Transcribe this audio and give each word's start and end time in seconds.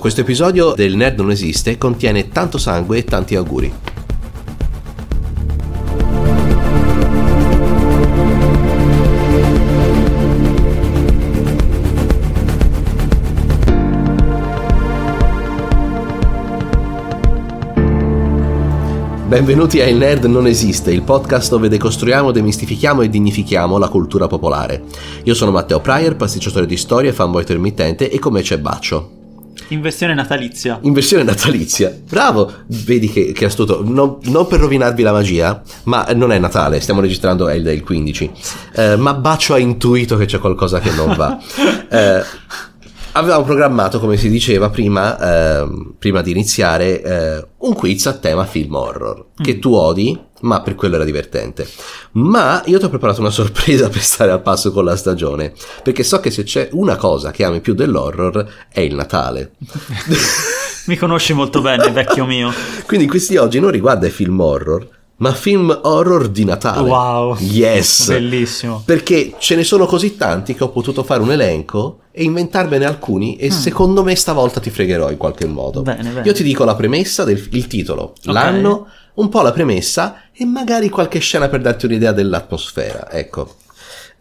Questo 0.00 0.22
episodio 0.22 0.72
del 0.72 0.96
Nerd 0.96 1.20
non 1.20 1.30
esiste 1.30 1.76
contiene 1.76 2.30
tanto 2.30 2.56
sangue 2.56 2.96
e 2.96 3.04
tanti 3.04 3.36
auguri. 3.36 3.70
Benvenuti 19.26 19.82
a 19.82 19.86
Il 19.86 19.98
Nerd 19.98 20.24
Non 20.24 20.46
Esiste, 20.46 20.90
il 20.90 21.02
podcast 21.02 21.50
dove 21.50 21.68
decostruiamo, 21.68 22.30
demistifichiamo 22.30 23.02
e 23.02 23.10
dignifichiamo 23.10 23.76
la 23.76 23.88
cultura 23.90 24.26
popolare. 24.26 24.82
Io 25.24 25.34
sono 25.34 25.50
Matteo 25.50 25.80
Pryor, 25.80 26.16
pasticciatore 26.16 26.64
di 26.64 26.78
storia, 26.78 27.12
fanboy 27.12 27.42
intermittente 27.42 28.10
e 28.10 28.18
con 28.18 28.32
me 28.32 28.40
c'è 28.40 28.56
Baccio. 28.56 29.18
In 29.68 29.80
versione 29.80 30.14
natalizia. 30.14 30.78
In 30.82 30.92
versione 30.92 31.22
natalizia. 31.22 31.96
Bravo! 32.08 32.52
Vedi 32.66 33.08
che, 33.08 33.32
che 33.32 33.44
astuto. 33.44 33.82
Non, 33.84 34.18
non 34.24 34.46
per 34.46 34.60
rovinarvi 34.60 35.02
la 35.02 35.12
magia, 35.12 35.62
ma 35.84 36.06
non 36.14 36.32
è 36.32 36.38
Natale, 36.38 36.80
stiamo 36.80 37.00
registrando 37.00 37.48
è 37.48 37.54
il, 37.54 37.66
il 37.66 37.82
15. 37.82 38.30
Eh, 38.74 38.96
ma 38.96 39.14
Baccio 39.14 39.54
ha 39.54 39.58
intuito 39.58 40.16
che 40.16 40.26
c'è 40.26 40.38
qualcosa 40.38 40.80
che 40.80 40.90
non 40.92 41.14
va. 41.14 41.38
Eh, 41.92 42.22
avevamo 43.12 43.42
programmato, 43.42 43.98
come 43.98 44.16
si 44.16 44.28
diceva 44.28 44.70
prima, 44.70 45.18
eh, 45.62 45.68
prima 45.98 46.22
di 46.22 46.30
iniziare, 46.30 47.02
eh, 47.02 47.46
un 47.58 47.74
quiz 47.74 48.06
a 48.06 48.12
tema 48.12 48.44
film 48.44 48.74
horror, 48.74 49.26
che 49.34 49.58
tu 49.58 49.74
odi, 49.74 50.18
ma 50.40 50.60
per 50.60 50.74
quello 50.74 50.96
era 50.96 51.04
divertente. 51.04 51.68
Ma 52.12 52.62
io 52.66 52.78
ti 52.78 52.84
ho 52.84 52.88
preparato 52.88 53.20
una 53.20 53.30
sorpresa 53.30 53.88
per 53.88 54.02
stare 54.02 54.30
al 54.30 54.42
passo 54.42 54.72
con 54.72 54.84
la 54.84 54.96
stagione, 54.96 55.52
perché 55.82 56.02
so 56.02 56.20
che 56.20 56.30
se 56.30 56.42
c'è 56.42 56.68
una 56.72 56.96
cosa 56.96 57.30
che 57.30 57.44
ami 57.44 57.60
più 57.60 57.74
dell'horror 57.74 58.46
è 58.72 58.80
il 58.80 58.94
Natale. 58.94 59.52
Mi 60.86 60.96
conosci 60.96 61.32
molto 61.34 61.60
bene, 61.60 61.90
vecchio 61.90 62.24
mio. 62.24 62.52
Quindi 62.86 63.06
questi 63.06 63.36
oggi 63.36 63.60
non 63.60 63.70
riguarda 63.70 64.06
i 64.06 64.10
film 64.10 64.40
horror, 64.40 64.88
ma 65.20 65.32
film 65.34 65.78
horror 65.82 66.28
di 66.28 66.44
Natale. 66.44 66.88
Wow. 66.88 67.36
Yes. 67.38 68.08
Bellissimo. 68.12 68.82
Perché 68.84 69.34
ce 69.38 69.54
ne 69.54 69.64
sono 69.64 69.86
così 69.86 70.16
tanti 70.16 70.54
che 70.54 70.64
ho 70.64 70.70
potuto 70.70 71.02
fare 71.02 71.20
un 71.22 71.30
elenco 71.30 72.00
e 72.10 72.24
inventarmene 72.24 72.84
alcuni 72.84 73.36
e 73.36 73.50
secondo 73.50 74.02
me 74.02 74.16
stavolta 74.16 74.60
ti 74.60 74.70
fregherò 74.70 75.10
in 75.10 75.16
qualche 75.18 75.46
modo. 75.46 75.80
Mm. 75.80 75.84
Bene, 75.84 76.02
bene. 76.10 76.22
Io 76.26 76.32
ti 76.32 76.42
dico 76.42 76.64
la 76.64 76.74
premessa, 76.74 77.24
del, 77.24 77.48
il 77.52 77.66
titolo, 77.66 78.12
Ok. 78.12 78.32
l'anno, 78.32 78.86
un 79.14 79.28
po' 79.28 79.42
la 79.42 79.52
premessa 79.52 80.22
e 80.32 80.44
magari 80.46 80.88
qualche 80.88 81.18
scena 81.18 81.48
per 81.48 81.60
darti 81.60 81.84
un'idea 81.86 82.12
dell'atmosfera, 82.12 83.10
ecco. 83.10 83.56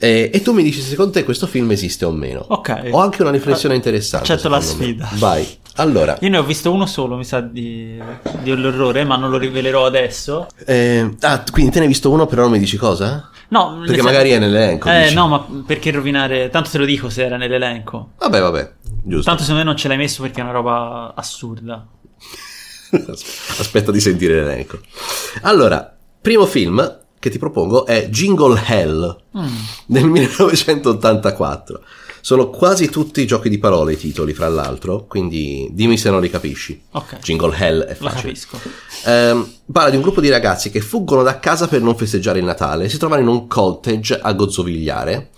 E, 0.01 0.29
e 0.33 0.41
tu 0.41 0.53
mi 0.53 0.63
dici 0.63 0.81
se 0.81 0.89
secondo 0.89 1.11
te 1.11 1.23
questo 1.23 1.45
film 1.47 1.71
esiste 1.71 2.05
o 2.05 2.11
meno. 2.11 2.43
Ok. 2.49 2.89
Ho 2.91 2.99
anche 2.99 3.21
una 3.21 3.31
riflessione 3.31 3.75
interessante. 3.75 4.31
Accetto 4.31 4.49
la 4.49 4.61
secondo 4.61 4.85
me. 4.85 4.91
sfida. 4.91 5.09
Vai. 5.13 5.47
Allora, 5.79 6.17
Io 6.21 6.29
ne 6.29 6.37
ho 6.37 6.43
visto 6.43 6.71
uno 6.71 6.85
solo, 6.85 7.15
mi 7.15 7.23
sa, 7.23 7.39
di, 7.41 7.97
di 8.41 8.55
l'orrore, 8.55 9.03
ma 9.05 9.15
non 9.15 9.29
lo 9.29 9.37
rivelerò 9.37 9.85
adesso. 9.85 10.47
eh, 10.65 11.15
ah, 11.21 11.43
quindi 11.51 11.71
te 11.71 11.77
ne 11.79 11.83
hai 11.85 11.89
visto 11.91 12.09
uno 12.11 12.25
però 12.25 12.43
non 12.43 12.51
mi 12.51 12.59
dici 12.59 12.75
cosa? 12.77 13.29
No, 13.49 13.81
Perché 13.85 14.01
magari 14.01 14.29
è 14.31 14.39
nell'elenco. 14.39 14.89
Eh, 14.89 15.03
dici. 15.03 15.15
no, 15.15 15.27
ma 15.27 15.45
perché 15.65 15.89
rovinare... 15.91 16.49
Tanto 16.49 16.69
te 16.69 16.77
lo 16.77 16.85
dico 16.85 17.09
se 17.09 17.23
era 17.25 17.35
nell'elenco. 17.37 18.09
Vabbè, 18.19 18.41
vabbè, 18.41 18.71
giusto. 19.03 19.23
Tanto 19.29 19.41
secondo 19.41 19.61
me 19.63 19.67
non 19.69 19.75
ce 19.77 19.87
l'hai 19.87 19.97
messo 19.97 20.21
perché 20.21 20.39
è 20.39 20.43
una 20.43 20.51
roba 20.51 21.13
assurda. 21.15 21.83
Aspetta 22.91 23.91
di 23.91 23.99
sentire 23.99 24.35
l'elenco. 24.43 24.79
Allora, 25.43 25.95
primo 26.21 26.45
film 26.45 26.97
che 27.17 27.29
ti 27.29 27.37
propongo 27.39 27.85
è 27.85 28.07
Jingle 28.09 28.61
Hell 28.67 29.17
Mm. 29.37 29.47
del 29.87 30.05
1984. 30.09 31.81
Sono 32.29 32.51
quasi 32.51 32.91
tutti 32.91 33.25
giochi 33.25 33.49
di 33.49 33.57
parole 33.57 33.93
i 33.93 33.97
titoli, 33.97 34.35
fra 34.35 34.47
l'altro, 34.49 35.05
quindi 35.07 35.67
dimmi 35.71 35.97
se 35.97 36.11
non 36.11 36.21
li 36.21 36.29
capisci. 36.29 36.79
Ok. 36.91 37.17
Jingle 37.23 37.57
Hell 37.57 37.81
è 37.81 37.97
Lo 37.97 38.07
facile. 38.07 38.21
capisco. 38.21 38.59
Ehm, 39.05 39.51
parla 39.71 39.89
di 39.89 39.95
un 39.95 40.03
gruppo 40.03 40.21
di 40.21 40.29
ragazzi 40.29 40.69
che 40.69 40.79
fuggono 40.79 41.23
da 41.23 41.39
casa 41.39 41.67
per 41.67 41.81
non 41.81 41.97
festeggiare 41.97 42.37
il 42.37 42.45
Natale 42.45 42.83
e 42.85 42.89
si 42.89 42.99
trovano 42.99 43.23
in 43.23 43.29
un 43.29 43.47
cottage 43.47 44.19
a 44.21 44.31
gozzovigliare. 44.33 45.31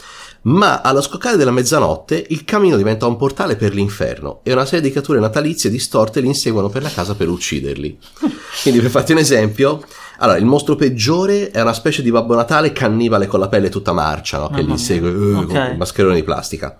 Ma 0.43 0.81
allo 0.81 1.01
scoccare 1.01 1.37
della 1.37 1.51
mezzanotte 1.51 2.25
il 2.29 2.43
cammino 2.43 2.75
diventa 2.75 3.05
un 3.05 3.15
portale 3.15 3.55
per 3.55 3.73
l'inferno 3.73 4.41
e 4.43 4.51
una 4.51 4.65
serie 4.65 4.81
di 4.81 4.91
creature 4.91 5.19
natalizie 5.19 5.69
distorte 5.69 6.19
li 6.19 6.27
inseguono 6.27 6.67
per 6.67 6.81
la 6.81 6.89
casa 6.89 7.15
per 7.15 7.29
ucciderli. 7.29 7.97
Quindi 8.63 8.81
per 8.81 8.89
farti 8.89 9.13
un 9.13 9.19
esempio, 9.19 9.81
allora 10.21 10.37
il 10.37 10.45
mostro 10.45 10.75
peggiore 10.75 11.51
è 11.51 11.61
una 11.61 11.73
specie 11.73 12.01
di 12.01 12.11
Babbo 12.11 12.35
Natale 12.35 12.71
cannibale 12.71 13.27
con 13.27 13.39
la 13.39 13.47
pelle 13.47 13.69
tutta 13.69 13.91
marcia, 13.91 14.37
no? 14.37 14.49
che 14.49 14.61
Mamma 14.61 14.61
li 14.61 14.65
mia. 14.67 14.75
insegue 14.75 15.09
eh, 15.09 15.13
Ok. 15.35 15.45
con 15.47 15.55
un 15.57 15.75
mascherone 15.77 16.15
di 16.15 16.23
plastica. 16.23 16.77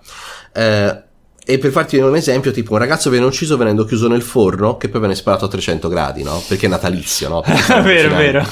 Eh, 0.52 1.02
e 1.44 1.58
per 1.58 1.72
farti 1.72 1.96
un 1.96 2.14
esempio, 2.14 2.52
tipo 2.52 2.72
un 2.74 2.78
ragazzo 2.78 3.10
viene 3.10 3.26
ucciso 3.26 3.56
venendo 3.56 3.84
chiuso 3.84 4.06
nel 4.06 4.22
forno 4.22 4.76
che 4.76 4.88
poi 4.88 5.00
viene 5.00 5.16
sparato 5.16 5.44
a 5.46 5.48
300 5.48 5.88
gradi, 5.88 6.22
no? 6.22 6.40
Perché 6.46 6.66
è 6.66 6.68
natalizio, 6.68 7.28
no? 7.28 7.42
Stanno 7.44 7.82
Vero, 7.86 8.14
vero. 8.14 8.46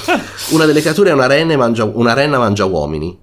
Una 0.49 0.65
delle 0.65 0.81
creature 0.81 1.09
è 1.09 1.13
una 1.13 1.27
renna, 1.27 1.55
mangia, 1.55 1.85
una 1.85 2.11
renna 2.13 2.37
mangia 2.37 2.65
uomini 2.65 3.17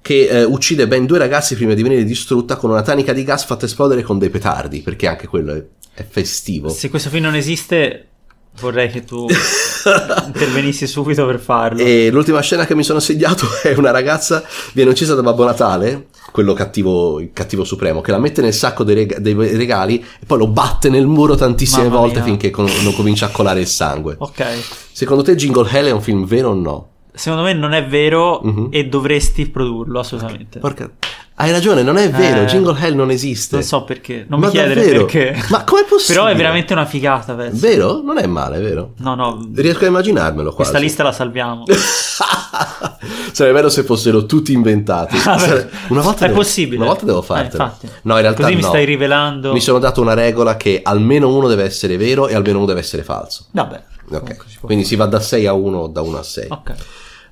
che 0.00 0.28
eh, 0.28 0.44
uccide 0.44 0.86
ben 0.86 1.04
due 1.04 1.18
ragazzi 1.18 1.56
prima 1.56 1.74
di 1.74 1.82
venire 1.82 2.04
distrutta 2.04 2.54
con 2.54 2.70
una 2.70 2.82
tanica 2.82 3.12
di 3.12 3.24
gas 3.24 3.44
fatta 3.44 3.64
esplodere 3.66 4.02
con 4.02 4.18
dei 4.20 4.30
petardi, 4.30 4.82
perché 4.82 5.08
anche 5.08 5.26
quello 5.26 5.52
è, 5.52 5.64
è 5.94 6.06
festivo. 6.08 6.68
Se 6.68 6.88
questo 6.88 7.10
film 7.10 7.24
non 7.24 7.34
esiste, 7.34 8.06
vorrei 8.60 8.88
che 8.88 9.02
tu 9.04 9.26
intervenissi 10.26 10.86
subito 10.86 11.26
per 11.26 11.38
farlo. 11.38 11.80
E 11.82 12.10
l'ultima 12.10 12.40
scena 12.40 12.66
che 12.66 12.74
mi 12.74 12.82
sono 12.84 13.00
segnato 13.00 13.46
è 13.62 13.74
una 13.76 13.90
ragazza 13.90 14.42
viene 14.72 14.90
uccisa 14.90 15.14
da 15.14 15.22
Babbo 15.22 15.44
Natale, 15.44 16.08
quello 16.30 16.52
cattivo, 16.52 17.20
il 17.20 17.30
cattivo 17.32 17.64
supremo, 17.64 18.00
che 18.00 18.10
la 18.10 18.18
mette 18.18 18.42
nel 18.42 18.54
sacco 18.54 18.84
dei, 18.84 18.94
reg- 18.94 19.18
dei 19.18 19.34
regali 19.56 20.04
e 20.20 20.26
poi 20.26 20.38
lo 20.38 20.48
batte 20.48 20.88
nel 20.88 21.06
muro 21.06 21.34
tantissime 21.34 21.84
Mamma 21.88 21.98
volte 22.00 22.16
mia. 22.16 22.24
finché 22.24 22.50
con- 22.50 22.70
non 22.82 22.94
comincia 22.94 23.26
a 23.26 23.30
colare 23.30 23.60
il 23.60 23.66
sangue. 23.66 24.16
Ok. 24.18 24.44
Secondo 24.92 25.22
te 25.22 25.34
Jingle 25.34 25.68
Hell 25.70 25.86
è 25.86 25.90
un 25.92 26.02
film 26.02 26.24
vero 26.26 26.50
o 26.50 26.54
no? 26.54 26.88
Secondo 27.14 27.44
me 27.44 27.52
non 27.52 27.72
è 27.72 27.84
vero 27.86 28.40
Mhm. 28.44 28.68
e 28.70 28.86
dovresti 28.86 29.48
produrlo 29.48 29.98
assolutamente. 30.00 30.58
Porca... 30.60 30.88
Hai 31.40 31.52
ragione, 31.52 31.82
non 31.82 31.96
è 31.98 32.10
vero, 32.10 32.40
Eh, 32.42 32.44
Jingle 32.46 32.76
Hell 32.80 32.94
non 32.96 33.10
esiste. 33.12 33.54
Non 33.56 33.64
so 33.64 33.84
perché, 33.84 34.26
non 34.28 34.40
Ma 34.40 34.46
mi 34.46 34.52
chiedere 34.52 34.80
davvero? 34.80 35.04
perché. 35.04 35.40
Ma 35.50 35.62
com'è 35.62 35.84
possibile? 35.84 36.18
Però 36.18 36.26
è 36.26 36.34
veramente 36.36 36.72
una 36.72 36.84
figata, 36.84 37.34
penso. 37.34 37.60
Vero? 37.64 38.00
Non 38.02 38.18
è 38.18 38.26
male, 38.26 38.58
vero? 38.58 38.94
No, 38.98 39.14
no, 39.14 39.48
Riesco 39.54 39.84
a 39.84 39.86
immaginarmelo 39.86 40.52
quasi. 40.52 40.56
questa 40.70 40.78
lista 40.78 41.02
la 41.04 41.12
salviamo. 41.12 41.62
Sarebbe 43.32 43.56
bello 43.58 43.68
se 43.68 43.84
fossero 43.84 44.26
tutti 44.26 44.52
inventati. 44.52 45.16
Sare- 45.16 45.70
Una 45.90 46.00
volta 46.00 46.24
è 46.24 46.28
devo- 46.28 46.40
possibile. 46.40 46.76
Una 46.78 46.86
volta 46.86 47.04
devo 47.04 47.20
Eh, 47.20 47.24
fartelo. 47.24 47.62
infatti. 47.62 47.88
no, 48.02 48.14
in 48.16 48.20
realtà 48.22 48.42
Così 48.42 48.54
mi 48.56 48.62
no. 48.62 48.68
stai 48.68 48.84
rivelando. 48.84 49.52
Mi 49.52 49.60
sono 49.60 49.78
dato 49.78 50.00
una 50.00 50.14
regola 50.14 50.56
che 50.56 50.80
almeno 50.82 51.32
uno 51.32 51.46
deve 51.46 51.62
essere 51.64 51.96
vero 51.96 52.26
e 52.26 52.34
almeno 52.34 52.58
uno 52.58 52.66
deve 52.66 52.80
essere 52.80 53.02
falso. 53.04 53.44
Vabbè. 53.52 53.82
Ok. 54.10 54.36
Quindi 54.62 54.84
si 54.84 54.96
va 54.96 55.06
da 55.06 55.20
6 55.20 55.46
a 55.46 55.52
1 55.52 55.78
o 55.78 55.86
da 55.86 56.00
1 56.00 56.18
a 56.18 56.22
6. 56.22 56.46
Ok. 56.50 56.74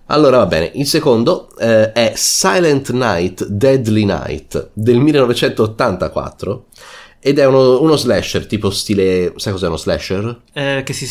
Allora 0.06 0.38
va 0.38 0.46
bene, 0.46 0.70
il 0.74 0.86
secondo 0.86 1.48
eh, 1.58 1.90
è 1.92 2.12
Silent 2.14 2.90
Night, 2.90 3.44
Deadly 3.46 4.04
Night 4.04 4.70
del 4.72 4.98
1984 5.00 6.66
ed 7.18 7.38
è 7.40 7.44
uno, 7.46 7.80
uno 7.82 7.96
slasher 7.96 8.46
tipo 8.46 8.70
stile... 8.70 9.32
sai 9.36 9.52
cos'è 9.52 9.66
uno 9.66 9.76
slasher? 9.76 10.42
Eh, 10.52 10.82
che 10.84 10.92
si... 10.92 11.08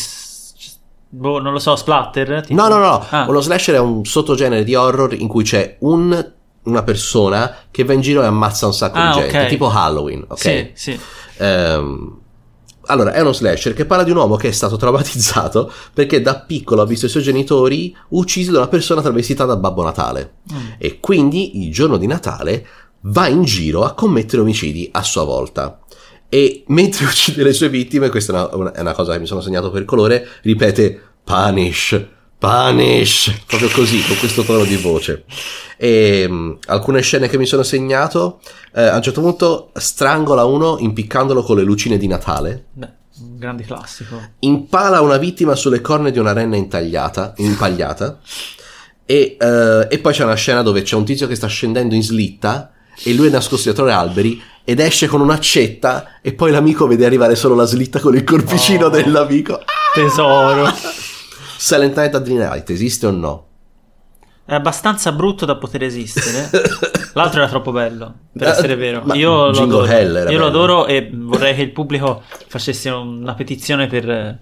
Boh, 1.08 1.40
non 1.40 1.52
lo 1.52 1.58
so, 1.58 1.76
splatter? 1.76 2.42
tipo? 2.46 2.60
No, 2.60 2.68
no, 2.68 2.78
no, 2.78 3.06
Ah. 3.10 3.26
uno 3.28 3.40
slasher 3.40 3.74
è 3.74 3.78
un 3.78 4.04
sottogenere 4.04 4.64
di 4.64 4.74
horror 4.74 5.12
in 5.14 5.28
cui 5.28 5.44
c'è 5.44 5.76
un- 5.80 6.32
una 6.64 6.82
persona 6.82 7.54
che 7.70 7.84
va 7.84 7.92
in 7.92 8.00
giro 8.00 8.22
e 8.22 8.26
ammazza 8.26 8.66
un 8.66 8.72
sacco 8.74 8.98
Ah, 8.98 9.12
di 9.12 9.20
gente, 9.20 9.38
ok. 9.42 9.46
tipo 9.46 9.68
Halloween, 9.70 10.24
ok? 10.26 10.38
Sì, 10.38 10.70
sì. 10.74 11.00
Ehm, 11.36 12.18
allora, 12.86 13.12
è 13.12 13.20
uno 13.20 13.32
slasher 13.32 13.74
che 13.74 13.84
parla 13.84 14.04
di 14.04 14.10
un 14.10 14.16
uomo 14.16 14.36
che 14.36 14.48
è 14.48 14.52
stato 14.52 14.76
traumatizzato 14.76 15.70
perché 15.92 16.20
da 16.20 16.40
piccolo 16.40 16.82
ha 16.82 16.86
visto 16.86 17.06
i 17.06 17.08
suoi 17.08 17.22
genitori 17.22 17.94
uccisi 18.10 18.50
da 18.50 18.58
una 18.58 18.68
persona 18.68 19.02
travestita 19.02 19.44
da 19.44 19.56
Babbo 19.56 19.82
Natale. 19.82 20.34
Mm. 20.52 20.66
E 20.78 21.00
quindi 21.00 21.62
il 21.64 21.72
giorno 21.72 21.96
di 21.96 22.06
Natale 22.06 22.66
va 23.02 23.28
in 23.28 23.44
giro 23.44 23.84
a 23.84 23.94
commettere 23.94 24.42
omicidi 24.42 24.88
a 24.92 25.02
sua 25.02 25.24
volta. 25.24 25.80
E 26.28 26.64
mentre 26.68 27.04
uccide 27.06 27.42
le 27.42 27.52
sue 27.52 27.68
vittime, 27.68 28.08
questa 28.08 28.32
è 28.32 28.34
una, 28.36 28.54
una- 28.56 28.72
è 28.72 28.80
una 28.80 28.94
cosa 28.94 29.12
che 29.12 29.18
mi 29.18 29.26
sono 29.26 29.40
segnato 29.40 29.70
per 29.70 29.84
colore, 29.84 30.26
ripete 30.42 31.00
punish, 31.22 32.06
punish, 32.38 33.32
proprio 33.46 33.68
così, 33.70 34.02
con 34.06 34.16
questo 34.18 34.42
tono 34.42 34.64
di 34.64 34.76
voce. 34.76 35.24
E 35.76 36.26
mh, 36.28 36.58
alcune 36.66 37.00
scene 37.02 37.28
che 37.28 37.38
mi 37.38 37.46
sono 37.46 37.62
segnato, 37.62 38.40
eh, 38.74 38.82
a 38.82 38.96
un 38.96 39.02
certo 39.02 39.20
punto 39.20 39.70
strangola 39.74 40.44
uno 40.44 40.76
impiccandolo 40.78 41.42
con 41.42 41.56
le 41.56 41.62
lucine 41.62 41.96
di 41.98 42.06
Natale, 42.06 42.66
Beh, 42.72 42.88
un 43.20 43.38
grande 43.38 43.64
classico. 43.64 44.20
impala 44.40 45.00
una 45.00 45.16
vittima 45.16 45.54
sulle 45.54 45.80
corna 45.80 46.10
di 46.10 46.18
una 46.18 46.32
renna 46.32 46.56
intagliata, 46.56 47.34
impagliata 47.36 48.20
e, 49.04 49.36
eh, 49.38 49.86
e 49.90 49.98
poi 49.98 50.12
c'è 50.12 50.24
una 50.24 50.34
scena 50.34 50.62
dove 50.62 50.82
c'è 50.82 50.96
un 50.96 51.04
tizio 51.04 51.26
che 51.26 51.34
sta 51.34 51.46
scendendo 51.46 51.94
in 51.94 52.02
slitta 52.02 52.72
e 53.02 53.12
lui 53.14 53.28
è 53.28 53.30
nascosto 53.30 53.64
dietro 53.64 53.84
le 53.84 53.92
alberi 53.92 54.42
ed 54.64 54.80
esce 54.80 55.06
con 55.06 55.20
un'accetta 55.20 56.18
e 56.22 56.32
poi 56.32 56.50
l'amico 56.50 56.86
vede 56.86 57.06
arrivare 57.06 57.36
solo 57.36 57.54
la 57.54 57.64
slitta 57.66 58.00
con 58.00 58.14
il 58.16 58.24
corpicino 58.24 58.86
Oh. 58.86 58.90
dell'amico. 58.90 59.60
Tesoro. 59.94 60.66
Silent 61.56 61.96
Night 61.96 62.14
at 62.14 62.22
the 62.22 62.32
Night 62.32 62.70
esiste 62.70 63.06
o 63.06 63.10
no? 63.10 63.44
È 64.44 64.54
abbastanza 64.54 65.10
brutto 65.12 65.44
da 65.44 65.56
poter 65.56 65.82
esistere. 65.82 66.48
L'altro 67.14 67.40
era 67.40 67.48
troppo 67.48 67.72
bello 67.72 68.14
per 68.32 68.46
Eh, 68.46 68.50
essere 68.50 68.76
vero. 68.76 69.02
ma 69.04 69.14
Io, 69.14 69.50
lo 69.50 69.62
adoro. 69.62 69.86
Hell 69.86 70.14
era 70.16 70.30
Io 70.30 70.38
lo 70.38 70.46
adoro 70.46 70.86
e 70.86 71.10
vorrei 71.12 71.54
che 71.56 71.62
il 71.62 71.72
pubblico 71.72 72.22
facesse 72.46 72.88
una 72.90 73.34
petizione 73.34 73.86
per 73.88 74.38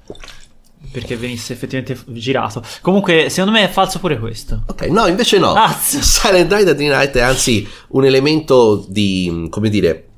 perché 0.93 1.17
venisse 1.17 1.55
effettivamente 1.55 1.99
girato. 2.09 2.63
Comunque, 2.83 3.31
secondo 3.31 3.57
me 3.59 3.65
è 3.65 3.69
falso 3.71 3.99
pure 3.99 4.19
questo. 4.19 4.63
Ok, 4.67 4.83
no, 4.89 5.07
invece 5.07 5.39
no. 5.39 5.55
Cazzo. 5.55 6.01
Silent 6.03 6.53
Night 6.53 6.69
at 6.69 6.77
the 6.77 6.87
Night 6.87 7.17
è 7.17 7.21
anzi 7.23 7.67
un 7.89 8.05
elemento 8.05 8.85
di, 8.89 9.47
come 9.51 9.71
dire, 9.71 10.09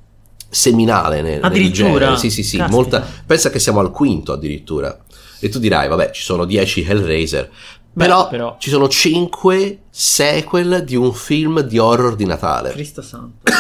seminale 0.51 1.23
nel, 1.23 1.35
nel 1.35 1.45
Addirittura? 1.45 1.99
genere. 1.99 2.17
Sì, 2.19 2.31
sì, 2.31 2.43
sì, 2.43 2.63
molta, 2.69 3.07
pensa 3.25 3.49
che 3.51 3.61
siamo 3.61 3.79
al 3.81 3.91
quinto 3.93 4.33
addirittura. 4.33 4.99
E 5.41 5.49
tu 5.49 5.59
dirai, 5.59 5.89
vabbè, 5.89 6.11
ci 6.13 6.23
sono 6.23 6.45
10 6.45 6.85
Hellraiser. 6.89 7.51
Beh, 7.93 8.05
Però, 8.05 8.29
però. 8.29 8.57
ci 8.59 8.69
sono 8.71 8.89
5 8.89 9.79
sequel 9.91 10.85
di 10.85 10.97
un 10.97 11.13
film 11.15 11.61
di 11.61 11.79
horror 11.79 12.15
di 12.15 12.27
Natale. 12.27 12.71
Cristo 12.73 13.01
santo. 13.03 13.51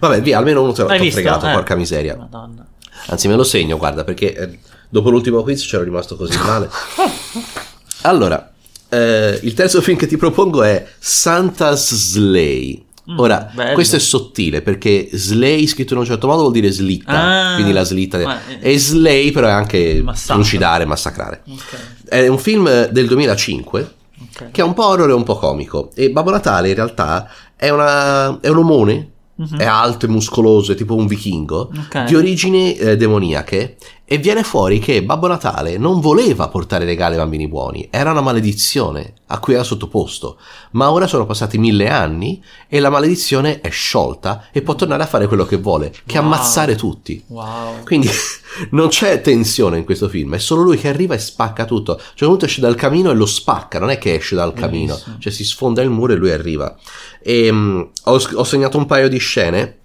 Vabbè, 0.00 0.22
via, 0.22 0.38
almeno 0.38 0.62
uno 0.62 0.72
te 0.72 0.84
visto? 0.98 1.20
fregato, 1.20 1.46
Eh. 1.46 1.52
porca 1.52 1.74
miseria. 1.76 2.16
Madonna. 2.16 2.66
Anzi, 3.08 3.28
me 3.28 3.36
lo 3.36 3.44
segno, 3.44 3.76
guarda, 3.76 4.04
perché 4.04 4.34
eh, 4.34 4.58
dopo 4.88 5.10
l'ultimo 5.10 5.42
quiz 5.42 5.66
c'ero 5.66 5.82
rimasto 5.82 6.16
così 6.16 6.36
male. 6.38 6.70
Allora, 8.04 8.52
eh, 8.88 9.38
il 9.42 9.54
terzo 9.54 9.80
film 9.80 9.96
che 9.96 10.08
ti 10.08 10.16
propongo 10.16 10.64
è 10.64 10.84
Santa's 10.98 11.94
Sleigh. 11.94 12.82
Mm, 13.12 13.18
Ora, 13.18 13.50
bello. 13.52 13.72
questo 13.74 13.96
è 13.96 13.98
sottile 13.98 14.62
perché 14.62 15.08
sleigh 15.12 15.66
scritto 15.66 15.92
in 15.94 16.00
un 16.00 16.04
certo 16.06 16.26
modo 16.26 16.40
vuol 16.42 16.52
dire 16.52 16.70
slitta, 16.70 17.12
Ah, 17.50 17.54
quindi 17.54 17.72
la 17.72 17.84
slitta. 17.84 18.18
ma- 18.18 18.38
e 18.60 18.78
sleigh 18.78 19.32
però 19.32 19.48
è 19.48 19.50
anche 19.50 20.00
Massacro. 20.02 20.40
trucidare, 20.42 20.84
massacrare. 20.84 21.42
Ok. 21.48 22.08
È 22.08 22.26
un 22.28 22.38
film 22.38 22.88
del 22.88 23.06
2005 23.06 23.94
ok. 24.34 24.50
che 24.50 24.60
è 24.60 24.64
un 24.64 24.74
po' 24.74 24.86
horror 24.86 25.10
e 25.10 25.12
un 25.12 25.24
po' 25.24 25.36
comico. 25.36 25.90
E 25.94 26.10
Babbo 26.10 26.30
Natale 26.30 26.68
in 26.68 26.74
realtà 26.74 27.28
è, 27.56 27.68
una, 27.70 28.38
è 28.40 28.48
un 28.48 28.56
omone, 28.58 29.06
Mhm. 29.34 29.58
è 29.58 29.64
alto 29.64 30.06
e 30.06 30.08
muscoloso, 30.10 30.72
è 30.72 30.74
tipo 30.74 30.94
un 30.94 31.06
vichingo, 31.06 31.70
Ok. 31.86 32.04
di 32.04 32.14
origini 32.14 32.76
eh, 32.76 32.96
demoniache. 32.96 33.76
E 34.04 34.18
viene 34.18 34.42
fuori 34.42 34.78
che 34.78 35.02
Babbo 35.02 35.26
Natale 35.26 35.78
non 35.78 36.00
voleva 36.00 36.48
portare 36.48 36.84
regali 36.84 37.14
ai 37.14 37.20
bambini 37.20 37.48
buoni, 37.48 37.88
era 37.90 38.10
una 38.10 38.20
maledizione 38.20 39.14
a 39.28 39.38
cui 39.38 39.54
era 39.54 39.62
sottoposto. 39.62 40.36
Ma 40.72 40.90
ora 40.90 41.06
sono 41.06 41.24
passati 41.24 41.56
mille 41.56 41.88
anni 41.88 42.42
e 42.68 42.78
la 42.80 42.90
maledizione 42.90 43.60
è 43.60 43.70
sciolta 43.70 44.48
e 44.52 44.60
può 44.60 44.74
tornare 44.74 45.02
a 45.04 45.06
fare 45.06 45.26
quello 45.28 45.46
che 45.46 45.56
vuole, 45.56 45.90
che 46.04 46.18
Wow. 46.18 46.24
ammazzare 46.26 46.74
tutti. 46.74 47.24
Wow. 47.28 47.84
Quindi 47.84 48.10
non 48.72 48.88
c'è 48.88 49.20
tensione 49.22 49.78
in 49.78 49.84
questo 49.84 50.08
film, 50.10 50.34
è 50.34 50.38
solo 50.38 50.60
lui 50.62 50.76
che 50.76 50.88
arriva 50.88 51.14
e 51.14 51.18
spacca 51.18 51.64
tutto. 51.64 51.96
Cioè, 52.14 52.24
un 52.28 52.30
punto 52.36 52.44
esce 52.44 52.60
dal 52.60 52.74
camino 52.74 53.10
e 53.10 53.14
lo 53.14 53.24
spacca, 53.24 53.78
non 53.78 53.88
è 53.88 53.96
che 53.96 54.14
esce 54.16 54.34
dal 54.34 54.52
camino, 54.52 54.92
Bellissimo. 54.92 55.16
cioè 55.20 55.32
si 55.32 55.44
sfonda 55.44 55.80
il 55.80 55.88
muro 55.90 56.12
e 56.12 56.16
lui 56.16 56.32
arriva. 56.32 56.76
E, 57.22 57.50
mm, 57.50 57.80
ho, 58.04 58.20
ho 58.34 58.44
segnato 58.44 58.76
un 58.76 58.84
paio 58.84 59.08
di 59.08 59.18
scene. 59.18 59.76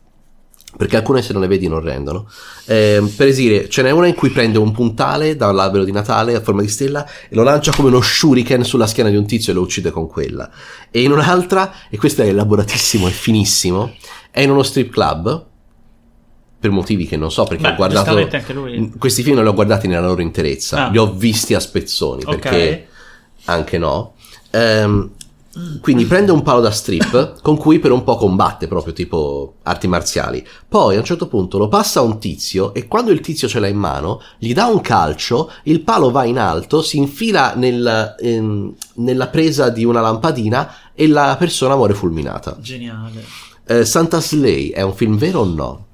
Perché 0.78 0.96
alcune 0.98 1.24
se 1.24 1.34
non 1.34 1.42
le 1.42 1.48
vedi 1.48 1.68
non 1.68 1.80
rendono. 1.82 2.30
Eh, 2.66 3.02
per 3.16 3.28
esempio, 3.28 3.68
ce 3.68 3.82
n'è 3.82 3.90
una 3.90 4.06
in 4.06 4.14
cui 4.14 4.30
prende 4.30 4.60
un 4.60 4.72
puntale 4.72 5.36
dall'albero 5.36 5.84
di 5.84 5.92
Natale 5.92 6.36
a 6.36 6.42
forma 6.42 6.62
di 6.62 6.68
stella 6.68 7.04
e 7.28 7.34
lo 7.36 7.42
lancia 7.44 7.72
come 7.72 7.88
uno 7.90 8.00
shuriken 8.00 8.64
sulla 8.64 8.86
schiena 8.86 9.10
di 9.10 9.16
un 9.16 9.26
tizio 9.26 9.52
e 9.52 9.56
lo 9.56 9.62
uccide 9.62 9.90
con 9.90 10.08
quella. 10.08 10.48
E 10.92 11.02
in 11.02 11.12
un'altra, 11.12 11.74
e 11.90 11.98
questo 11.98 12.22
è 12.22 12.28
elaboratissimo 12.28 13.08
e 13.08 13.12
finissimo, 13.12 13.96
è 14.30 14.42
in 14.42 14.52
uno 14.52 14.62
strip 14.62 14.92
club. 14.92 15.46
Per 16.60 16.72
motivi 16.72 17.06
che 17.08 17.18
non 17.18 17.32
so, 17.32 17.44
perché 17.44 17.64
Beh, 17.64 17.70
ho 17.72 17.76
guardato. 17.76 18.16
anche 18.18 18.54
lui. 18.54 18.92
Questi 18.98 19.22
film 19.24 19.36
non 19.36 19.44
li 19.46 19.50
ho 19.50 19.54
guardati 19.54 19.88
nella 19.88 20.06
loro 20.08 20.22
interezza, 20.22 20.86
Ah. 20.86 20.90
li 20.90 20.98
ho 20.98 21.12
visti 21.14 21.54
a 21.54 21.60
spezzoni 21.60 22.24
Ok. 22.26 22.38
perché 22.40 22.88
anche 23.46 23.78
no. 23.78 24.14
Ehm, 24.52 25.12
quindi 25.82 26.06
prende 26.06 26.32
un 26.32 26.42
palo 26.42 26.62
da 26.62 26.72
strip 26.72 27.42
con 27.42 27.58
cui 27.58 27.80
per 27.80 27.92
un 27.92 28.04
po' 28.04 28.16
combatte 28.16 28.68
proprio 28.68 28.94
tipo 28.94 29.56
arti 29.64 29.88
marziali. 29.88 30.46
Poi 30.68 30.96
a 30.96 31.00
un 31.00 31.06
certo 31.06 31.28
punto 31.28 31.58
lo 31.58 31.68
passa 31.68 32.00
a 32.00 32.04
un 32.04 32.20
tizio 32.20 32.74
e 32.74 32.88
quando 32.88 33.12
il 33.12 33.22
tizio 33.22 33.48
ce 33.48 33.60
l'ha 33.60 33.68
in 33.68 33.78
mano 33.78 34.22
gli 34.38 34.54
dà 34.54 34.68
un 34.68 34.82
calcio, 34.82 35.52
il 35.64 35.82
palo 35.82 36.12
va 36.12 36.26
in 36.26 36.38
alto, 36.38 36.82
si 36.82 36.98
infila 36.98 37.54
nel, 37.56 38.16
ehm, 38.20 38.76
nella 38.96 39.28
presa 39.28 39.70
di 39.70 39.84
una 39.84 40.02
lampadina 40.02 40.74
e 40.94 41.08
la 41.08 41.36
persona 41.38 41.76
muore 41.76 41.94
fulminata. 41.94 42.58
Geniale. 42.60 43.24
Eh, 43.66 43.86
Santa 43.86 44.22
Slay 44.22 44.70
è 44.70 44.82
un 44.82 44.94
film 44.94 45.18
vero 45.18 45.42
o 45.42 45.46
no? 45.46 45.86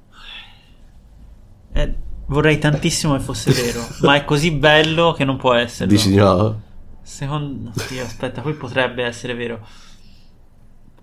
Eh, 1.72 1.94
vorrei 2.26 2.58
tantissimo 2.58 3.16
che 3.16 3.22
fosse 3.22 3.52
vero, 3.52 3.84
ma 4.02 4.14
è 4.14 4.24
così 4.24 4.50
bello 4.52 5.12
che 5.12 5.24
non 5.24 5.36
può 5.36 5.54
esserlo. 5.54 5.92
Dici 5.92 6.10
di 6.10 6.16
no? 6.16 6.63
Secondo... 7.04 7.70
Oddio, 7.78 8.02
aspetta, 8.02 8.40
qui 8.40 8.54
potrebbe 8.54 9.04
essere 9.04 9.34
vero. 9.34 9.60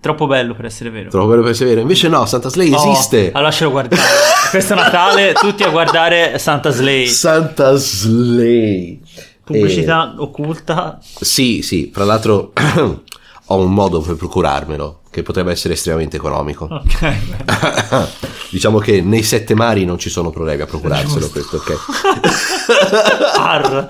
Troppo 0.00 0.26
bello 0.26 0.54
per 0.54 0.64
essere 0.64 0.90
vero. 0.90 1.10
Troppo 1.10 1.28
bello 1.28 1.42
per 1.42 1.52
essere 1.52 1.68
vero. 1.70 1.80
Invece 1.80 2.08
no, 2.08 2.26
Santa 2.26 2.48
Slay 2.48 2.72
Oh, 2.72 2.90
esiste. 2.90 3.28
allora 3.28 3.42
lascialo 3.42 3.70
guardare. 3.70 4.02
Questo 4.50 4.74
Natale 4.74 5.32
tutti 5.32 5.62
a 5.62 5.70
guardare 5.70 6.38
Santa 6.38 6.70
Slay. 6.70 7.06
Santa 7.06 7.76
Slay. 7.76 9.00
Pubblicità 9.44 10.14
occulta. 10.18 10.98
Eh, 10.98 11.24
sì, 11.24 11.62
sì, 11.62 11.90
fra 11.94 12.04
l'altro 12.04 12.52
ho 13.46 13.56
un 13.56 13.72
modo 13.72 14.00
per 14.00 14.16
procurarmelo 14.16 15.02
che 15.08 15.22
potrebbe 15.22 15.52
essere 15.52 15.74
estremamente 15.74 16.16
economico. 16.16 16.64
Ok. 16.64 18.08
diciamo 18.50 18.78
che 18.78 19.02
nei 19.02 19.22
sette 19.22 19.54
mari 19.54 19.84
non 19.84 19.98
ci 19.98 20.10
sono 20.10 20.30
problemi 20.30 20.62
a 20.62 20.66
procurarselo 20.66 21.28
questo, 21.28 21.56
ok. 21.58 21.78
Arr. 23.38 23.86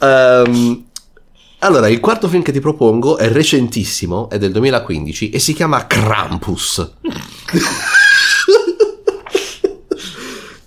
Ehm, 0.00 0.84
allora, 1.60 1.88
il 1.88 2.00
quarto 2.00 2.28
film 2.28 2.42
che 2.42 2.52
ti 2.52 2.60
propongo 2.60 3.16
è 3.18 3.28
recentissimo, 3.30 4.28
è 4.30 4.38
del 4.38 4.52
2015 4.52 5.30
e 5.30 5.38
si 5.38 5.52
chiama 5.54 5.86
Krampus. 5.86 6.90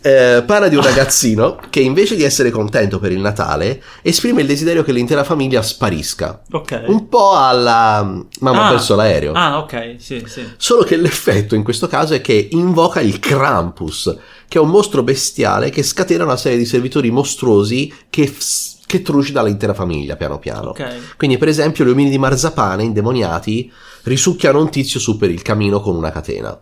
Eh, 0.05 0.43
parla 0.45 0.67
di 0.67 0.75
un 0.75 0.81
ragazzino 0.83 1.57
che 1.69 1.79
invece 1.79 2.17
di 2.17 2.23
essere 2.23 2.51
contento 2.51 2.99
per 2.99 3.13
il 3.13 3.21
Natale 3.21 3.81
esprime 4.01 4.41
il 4.41 4.47
desiderio 4.47 4.83
che 4.83 4.91
l'intera 4.91 5.23
famiglia 5.23 5.61
sparisca. 5.61 6.41
Ok. 6.51 6.83
Un 6.87 7.07
po' 7.07 7.31
alla 7.37 8.03
mm, 8.03 8.19
mamma 8.39 8.65
Ah. 8.67 8.69
perso 8.71 8.95
l'aereo. 8.95 9.31
Ah, 9.31 9.59
ok, 9.59 9.95
sì, 9.99 10.21
sì. 10.25 10.45
Solo 10.57 10.83
che 10.83 10.97
l'effetto 10.97 11.55
in 11.55 11.63
questo 11.63 11.87
caso 11.87 12.13
è 12.15 12.19
che 12.19 12.49
invoca 12.51 12.99
il 12.99 13.17
Krampus, 13.19 14.13
che 14.49 14.57
è 14.57 14.61
un 14.61 14.71
mostro 14.71 15.03
bestiale 15.03 15.69
che 15.69 15.83
scatena 15.83 16.25
una 16.25 16.35
serie 16.35 16.57
di 16.57 16.65
servitori 16.65 17.09
mostruosi 17.09 17.89
che, 18.09 18.27
f- 18.27 18.72
che 18.93 19.01
trucida 19.01 19.41
l'intera 19.41 19.73
famiglia 19.73 20.15
piano 20.15 20.37
piano. 20.37 20.69
Ok. 20.69 21.15
Quindi, 21.17 21.39
per 21.39 21.47
esempio, 21.47 21.83
gli 21.83 21.89
omini 21.89 22.11
di 22.11 22.19
marzapane 22.19 22.83
indemoniati 22.83 23.71
risucchiano 24.03 24.59
un 24.59 24.69
tizio 24.69 24.99
su 24.99 25.17
per 25.17 25.31
il 25.31 25.41
camino 25.41 25.81
con 25.81 25.95
una 25.95 26.11
catena. 26.11 26.55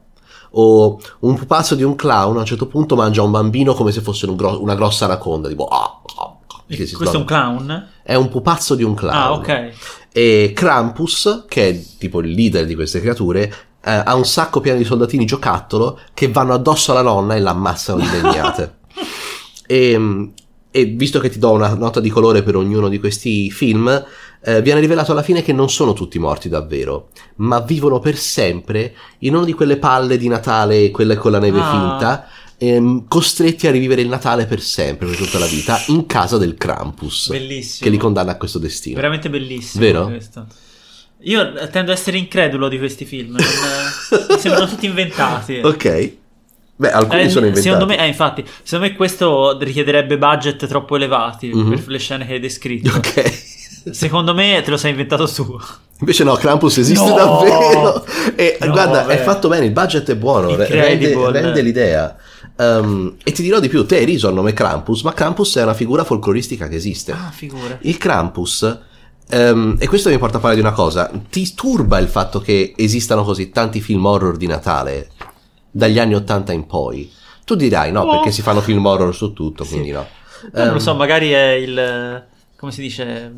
O 0.52 0.98
un 1.20 1.36
pupazzo 1.36 1.76
di 1.76 1.84
un 1.84 1.96
clown 1.96 2.38
a 2.38 2.40
un 2.40 2.46
certo 2.46 2.68
punto 2.68 2.96
mangia 2.96 3.22
un 3.22 3.32
bambino 3.32 3.74
come 3.74 3.92
se 3.92 4.00
fosse 4.00 4.28
un 4.28 4.38
gro- 4.38 4.62
una 4.62 4.76
grossa 4.76 5.06
anaconda, 5.06 5.50
tipo... 5.50 5.66
ah, 5.66 6.02
ah, 6.20 6.38
si 6.70 6.96
Questo 6.96 7.18
è 7.18 7.20
un 7.20 7.26
clown? 7.26 7.90
È 8.02 8.16
un 8.16 8.30
pupazzo 8.30 8.76
di 8.76 8.84
un 8.84 8.94
clown. 8.94 9.14
Ah, 9.14 9.34
ok. 9.34 9.72
E 10.14 10.54
Krampus, 10.56 11.46
che 11.50 11.70
è 11.70 11.82
tipo 11.98 12.22
il 12.22 12.32
leader 12.32 12.66
di 12.66 12.76
queste 12.76 13.02
creature, 13.02 13.44
eh, 13.84 13.92
ha 14.06 14.16
un 14.16 14.26
sacco 14.26 14.62
pieno 14.62 14.78
di 14.78 14.86
soldatini 14.86 15.26
giocattolo 15.26 16.00
che 16.14 16.30
vanno 16.30 16.54
addosso 16.54 16.92
alla 16.92 17.02
nonna 17.02 17.36
e 17.36 17.40
la 17.42 17.50
ammazzano 17.50 18.00
di 18.00 18.08
legnate. 18.22 18.76
e, 19.68 20.32
e 20.72 20.86
visto 20.86 21.20
che 21.20 21.30
ti 21.30 21.38
do 21.38 21.52
una 21.52 21.74
nota 21.74 22.00
di 22.00 22.10
colore 22.10 22.44
per 22.44 22.56
ognuno 22.56 22.88
di 22.90 22.98
questi 23.00 23.52
film, 23.52 23.88
eh, 24.44 24.62
viene 24.62 24.80
rivelato 24.80 25.12
alla 25.12 25.22
fine 25.22 25.42
che 25.44 25.52
non 25.54 25.70
sono 25.70 25.94
tutti 25.94 26.18
morti 26.18 26.48
davvero, 26.50 27.10
ma 27.36 27.60
vivono 27.60 28.00
per 28.00 28.16
sempre 28.18 28.94
in 29.20 29.36
una 29.36 29.46
di 29.46 29.54
quelle 29.54 29.78
palle 29.78 30.18
di 30.18 30.28
Natale, 30.28 30.90
quelle 30.92 31.16
con 31.16 31.32
la 31.32 31.40
neve 31.40 31.60
Ah. 31.62 31.70
finta, 31.72 32.28
ehm, 32.58 33.06
costretti 33.08 33.68
a 33.68 33.72
rivivere 33.72 34.02
il 34.02 34.08
Natale 34.08 34.46
per 34.46 34.62
sempre, 34.62 35.08
per 35.08 35.18
tutta 35.18 35.38
la 35.40 35.46
vita, 35.46 35.80
in 35.88 36.06
casa 36.06 36.38
del 36.38 36.56
Krampus, 36.56 37.30
Bellissimo. 37.30 37.84
che 37.84 37.90
li 37.90 37.98
condanna 37.98 38.32
a 38.32 38.38
questo 38.38 38.58
destino. 38.60 38.96
Veramente 38.96 39.30
bellissimo. 39.30 39.84
Vero? 39.84 40.06
questo. 40.08 40.48
Io 41.24 41.54
tendo 41.70 41.92
a 41.92 41.94
essere 41.94 42.18
incredulo 42.18 42.68
di 42.68 42.80
questi 42.80 43.06
film. 43.06 43.36
non- 43.36 44.26
mi 44.30 44.40
sembrano 44.40 44.68
tutti 44.68 44.86
inventati. 44.88 45.60
Ok. 45.64 46.14
Beh, 46.82 46.92
alcuni 46.92 47.22
Eh, 47.22 47.30
sono 47.30 47.46
inventati. 47.46 47.62
Secondo 47.62 47.86
me, 47.86 48.04
eh, 48.04 48.08
infatti, 48.08 48.44
secondo 48.64 48.88
me 48.92 48.96
questo 48.96 49.56
richiederebbe 49.60 50.18
budget 50.18 50.66
troppo 50.66 50.96
elevati 50.96 51.54
Mhm. 51.54 51.70
per 51.70 51.84
le 51.90 51.98
scene 52.00 52.26
che 52.26 52.34
hai 52.34 52.40
descritto. 52.40 52.90
Ok. 52.98 53.50
Secondo 53.92 54.34
me 54.34 54.62
te 54.64 54.72
lo 54.72 54.78
sei 54.78 54.90
inventato 54.92 55.28
tu. 55.32 55.56
Invece 56.00 56.24
no, 56.24 56.34
Krampus 56.36 56.78
esiste 56.80 57.08
No! 57.08 57.16
davvero. 57.16 58.04
E 58.36 58.58
No, 58.62 58.72
guarda, 58.72 59.04
è 59.04 59.06
vabbè. 59.06 59.18
fatto 59.24 59.48
bene, 59.48 59.66
il 59.66 59.72
budget 59.72 60.10
è 60.10 60.16
buono, 60.16 60.56
re- 60.56 60.68
rende, 60.68 61.32
rende 61.32 61.62
l'idea. 61.62 62.16
Um, 62.58 63.16
e 63.24 63.32
ti 63.32 63.44
dirò 63.44 63.60
di 63.60 63.70
più, 63.70 63.86
te 63.86 63.98
hai 63.98 64.06
riso 64.06 64.28
al 64.28 64.34
nome 64.34 64.54
Krampus, 64.54 65.04
ma 65.04 65.14
Krampus 65.14 65.56
è 65.58 65.64
una 65.64 65.74
figura 65.76 66.04
folcloristica 66.04 66.68
che 66.68 66.76
esiste. 66.76 67.12
Ah, 67.12 67.32
figura. 67.32 67.78
Il 67.82 67.98
Krampus, 67.98 68.80
ehm, 69.30 69.76
e 69.80 69.88
questo 69.88 70.10
mi 70.10 70.18
porta 70.20 70.38
a 70.38 70.40
parlare 70.40 70.60
di 70.62 70.66
una 70.68 70.76
cosa, 70.76 71.10
ti 71.30 71.54
turba 71.56 71.98
il 72.00 72.08
fatto 72.08 72.40
che 72.40 72.74
esistano 72.76 73.24
così 73.24 73.50
tanti 73.52 73.82
film 73.82 74.06
horror 74.06 74.38
di 74.38 74.48
Natale 74.48 75.10
dagli 75.72 75.98
anni 76.00 76.14
80 76.16 76.52
in 76.52 76.66
poi? 76.68 77.12
Tu 77.46 77.56
dirai 77.56 77.92
no, 77.92 78.04
No. 78.04 78.12
perché 78.12 78.32
si 78.32 78.42
fanno 78.42 78.62
film 78.62 78.86
horror 78.86 79.16
su 79.16 79.34
tutto, 79.34 79.64
Sì. 79.64 79.72
quindi 79.72 79.92
no. 79.92 80.06
Eh, 80.46 80.50
non 80.58 80.68
lo 80.68 80.72
Ehm, 80.74 80.78
so, 80.80 80.96
magari 80.96 81.32
è 81.32 81.52
il. 81.52 82.24
come 82.56 82.72
si 82.72 82.82
dice? 82.82 83.32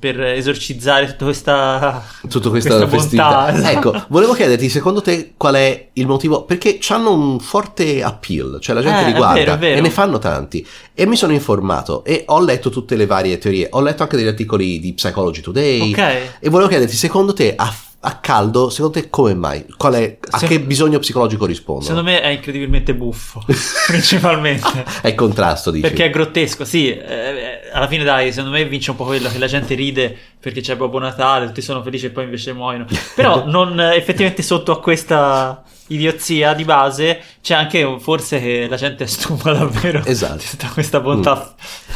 per 0.00 0.18
esorcizzare 0.18 1.08
tutta 1.08 1.24
questa, 1.26 2.02
tutta 2.26 2.48
questa, 2.48 2.70
questa 2.76 2.88
festività. 2.88 3.28
bontà. 3.28 3.52
esatto. 3.52 3.76
Ecco, 3.92 4.04
volevo 4.08 4.32
chiederti, 4.32 4.70
secondo 4.70 5.02
te, 5.02 5.34
qual 5.36 5.56
è 5.56 5.88
il 5.92 6.06
motivo? 6.06 6.44
Perché 6.44 6.78
hanno 6.88 7.12
un 7.12 7.38
forte 7.38 8.02
appeal, 8.02 8.60
cioè 8.62 8.74
la 8.74 8.80
gente 8.80 9.00
Eh, 9.02 9.04
li 9.08 9.12
è 9.12 9.14
guarda 9.16 9.34
vero, 9.34 9.52
è 9.52 9.58
vero. 9.58 9.76
e 9.76 9.80
ne 9.82 9.90
fanno 9.90 10.18
tanti. 10.18 10.66
E 10.94 11.04
mi 11.04 11.16
sono 11.16 11.34
informato 11.34 12.02
e 12.04 12.22
ho 12.28 12.40
letto 12.42 12.70
tutte 12.70 12.96
le 12.96 13.04
varie 13.04 13.36
teorie. 13.36 13.66
Ho 13.72 13.82
letto 13.82 14.02
anche 14.04 14.16
degli 14.16 14.26
articoli 14.28 14.80
di 14.80 14.94
Psychology 14.94 15.42
Today. 15.42 15.90
Ok. 15.92 15.98
E 16.38 16.48
volevo 16.48 16.70
chiederti, 16.70 16.96
secondo 16.96 17.34
te, 17.34 17.52
a, 17.54 17.70
a 18.02 18.14
caldo, 18.16 18.70
secondo 18.70 18.98
te 18.98 19.10
come 19.10 19.34
mai? 19.34 19.66
Qual 19.76 19.92
è, 19.92 20.18
a 20.30 20.38
Se- 20.38 20.46
che 20.46 20.60
bisogno 20.60 20.98
psicologico 20.98 21.44
rispondono? 21.44 21.86
Secondo 21.86 22.10
me 22.10 22.22
è 22.22 22.28
incredibilmente 22.28 22.94
buffo, 22.94 23.42
principalmente. 23.86 24.84
È 25.02 25.08
il 25.08 25.14
contrasto, 25.14 25.70
dici? 25.70 25.82
Perché 25.82 26.06
è 26.06 26.10
grottesco, 26.10 26.64
sì. 26.64 26.90
eh, 26.90 27.68
alla 27.72 27.88
fine, 27.88 28.02
dai, 28.02 28.32
secondo 28.32 28.56
me 28.56 28.64
vince 28.64 28.90
un 28.92 28.96
po' 28.96 29.04
quello 29.04 29.28
che 29.28 29.38
la 29.38 29.46
gente 29.46 29.74
ride 29.74 30.16
perché 30.40 30.62
c'è 30.62 30.76
Babbo 30.76 30.98
Natale, 30.98 31.46
tutti 31.46 31.60
sono 31.60 31.82
felici 31.82 32.06
e 32.06 32.10
poi 32.10 32.24
invece 32.24 32.54
muoiono. 32.54 32.86
Però, 33.14 33.44
non, 33.48 33.78
eh, 33.78 33.96
effettivamente, 33.96 34.42
sotto 34.42 34.72
a 34.72 34.80
questa 34.80 35.62
idiozia 35.90 36.54
di 36.54 36.64
base 36.64 37.20
c'è 37.42 37.54
anche 37.54 37.96
forse 38.00 38.40
che 38.40 38.66
la 38.68 38.76
gente 38.76 39.04
è 39.04 39.06
stufa 39.08 39.52
davvero 39.52 40.02
Esatto. 40.04 40.36
di 40.38 40.44
tutta 40.50 40.68
questa 40.72 41.00
bontà 41.00 41.54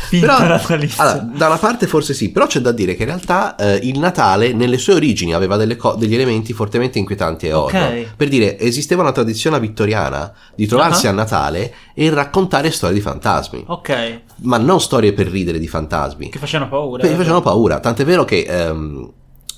finta 0.09 0.37
Però, 0.37 0.47
natalizia. 0.49 1.03
allora, 1.03 1.19
da 1.37 1.47
una 1.47 1.57
parte 1.59 1.87
forse 1.87 2.15
sì, 2.15 2.31
però 2.31 2.47
c'è 2.47 2.61
da 2.61 2.73
dire 2.73 2.95
che 2.95 3.03
in 3.03 3.09
realtà 3.09 3.57
eh, 3.57 3.77
il 3.83 3.99
Natale 3.99 4.53
nelle 4.53 4.79
sue 4.79 4.95
origini 4.95 5.33
aveva 5.35 5.57
delle 5.57 5.77
co- 5.77 5.95
degli 5.95 6.15
elementi 6.15 6.53
fortemente 6.53 6.99
inquietanti 6.99 7.47
e 7.47 7.53
Ok. 7.53 7.75
horror. 7.75 8.07
Per 8.17 8.29
dire, 8.29 8.59
esisteva 8.59 9.03
una 9.03 9.13
tradizione 9.13 9.59
vittoriana 9.61 10.33
di 10.55 10.67
trovarsi 10.67 11.07
Ah. 11.07 11.11
a 11.11 11.13
Natale 11.13 11.75
e 11.95 12.11
raccontare 12.11 12.71
storie 12.71 12.95
di 12.95 13.01
fantasmi, 13.01 13.65
ok, 13.67 14.21
ma 14.43 14.59
non 14.59 14.81
storie 14.81 15.13
per 15.13 15.29
ridere 15.29 15.59
di 15.59 15.69
fantasmi. 15.69 16.31
che 16.31 16.39
facevano 16.39 16.69
paura. 16.71 17.01
Perché 17.03 17.17
facevano 17.17 17.41
paura, 17.43 17.81
tant'è 17.81 18.05
vero 18.05 18.25
che 18.25 18.41
ehm, 18.49 19.11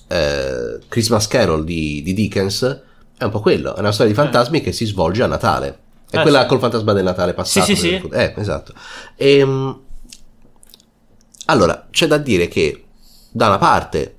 eh, 0.08 0.78
Christmas 0.88 1.26
Carol 1.26 1.64
di, 1.64 2.02
di 2.02 2.12
Dickens 2.14 2.82
è 3.18 3.24
un 3.24 3.30
po' 3.30 3.40
quello, 3.40 3.74
è 3.74 3.80
una 3.80 3.92
storia 3.92 4.12
di 4.12 4.18
fantasmi 4.18 4.60
che 4.60 4.72
si 4.72 4.84
svolge 4.84 5.22
a 5.22 5.26
Natale. 5.26 5.78
È 6.08 6.18
Eh, 6.18 6.22
quella 6.22 6.42
sì. 6.42 6.46
col 6.48 6.58
fantasma 6.60 6.92
del 6.92 7.04
Natale 7.04 7.34
passato. 7.34 7.66
Sì, 7.66 7.74
sì, 7.76 7.88
sì. 8.00 8.08
Eh, 8.12 8.34
esatto. 8.36 8.72
Ehm, 9.16 9.80
allora, 11.46 11.86
c'è 11.90 12.06
da 12.06 12.18
dire 12.18 12.48
che 12.48 12.84
da 13.30 13.46
una 13.48 13.58
parte 13.58 14.14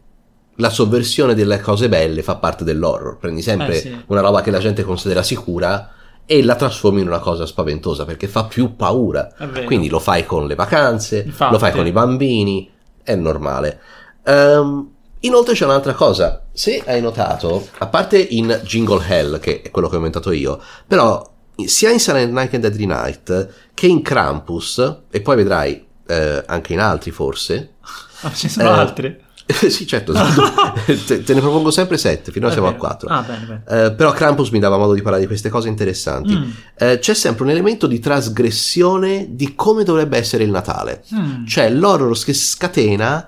la 0.56 0.70
sovversione 0.70 1.36
delle 1.36 1.60
cose 1.60 1.88
belle 1.90 2.24
fa 2.24 2.36
parte 2.38 2.64
dell'horror. 2.64 3.18
Prendi 3.18 3.42
sempre 3.42 3.76
Eh, 3.78 3.80
sì. 3.82 4.04
una 4.08 4.22
roba 4.22 4.42
che 4.42 4.52
la 4.52 4.60
gente 4.60 4.84
considera 4.84 5.22
sicura 5.24 5.92
e 6.26 6.44
la 6.44 6.56
trasformi 6.56 7.02
in 7.02 7.08
una 7.08 7.20
cosa 7.20 7.46
spaventosa 7.46 8.06
perché 8.06 8.28
fa 8.28 8.46
più 8.46 8.76
paura. 8.76 9.32
Quindi 9.66 9.88
lo 9.90 10.00
fai 10.00 10.26
con 10.26 10.48
le 10.48 10.56
vacanze, 10.56 11.24
Infatti. 11.26 11.52
lo 11.54 11.60
fai 11.60 11.72
con 11.72 11.86
i 11.86 11.92
bambini, 11.92 12.70
è 13.04 13.16
normale. 13.16 13.80
Ehm, 14.24 14.90
inoltre 15.22 15.54
c'è 15.54 15.66
un'altra 15.66 15.94
cosa, 15.94 16.44
se 16.52 16.84
hai 16.86 17.02
notato, 17.02 17.68
a 17.80 17.88
parte 17.88 18.18
in 18.20 18.62
Jingle 18.64 19.04
Hell, 19.08 19.40
che 19.40 19.62
è 19.62 19.72
quello 19.72 19.88
che 19.88 19.96
ho 19.96 19.98
inventato 19.98 20.32
io, 20.32 20.60
però 20.86 21.34
sia 21.66 21.90
in 21.92 22.00
Silent 22.00 22.32
Night 22.32 22.54
and 22.54 22.64
Deadly 22.64 22.86
Night 22.86 23.50
che 23.74 23.88
in 23.88 24.02
Krampus, 24.02 25.00
e 25.10 25.22
poi 25.22 25.36
vedrai 25.36 25.86
eh, 26.08 26.44
anche 26.46 26.74
in 26.74 26.80
altri 26.80 27.12
forse, 27.12 27.74
Ah, 28.22 28.34
ci 28.34 28.50
sono 28.50 28.70
Eh, 28.70 28.72
altri. 28.74 29.26
sì 29.70 29.88
certo, 29.88 30.12
te, 31.06 31.24
te 31.24 31.34
ne 31.34 31.40
propongo 31.40 31.72
sempre 31.72 31.98
sette, 31.98 32.32
finora 32.32 32.52
È 32.52 32.56
siamo 32.56 32.68
a 32.68 32.74
quattro. 32.74 33.08
Ah, 33.10 33.22
bene, 33.22 33.64
bene. 33.66 33.86
Eh, 33.86 33.92
però 33.94 34.12
Krampus 34.12 34.50
mi 34.50 34.60
dava 34.60 34.78
modo 34.78 34.94
di 34.94 35.02
parlare 35.02 35.22
di 35.22 35.28
queste 35.28 35.48
cose 35.50 35.68
interessanti. 35.70 36.36
Mm. 36.36 36.50
Eh, 36.78 37.00
c'è 37.00 37.14
sempre 37.14 37.44
un 37.46 37.52
elemento 37.52 37.88
di 37.88 38.00
trasgressione 38.00 39.28
di 39.30 39.56
come 39.56 39.84
dovrebbe 39.84 40.18
essere 40.18 40.44
il 40.44 40.50
Natale. 40.50 41.04
Mm. 41.14 41.46
Cioè 41.46 41.70
l'horror 41.70 42.22
che 42.24 42.34
scatena 42.34 43.26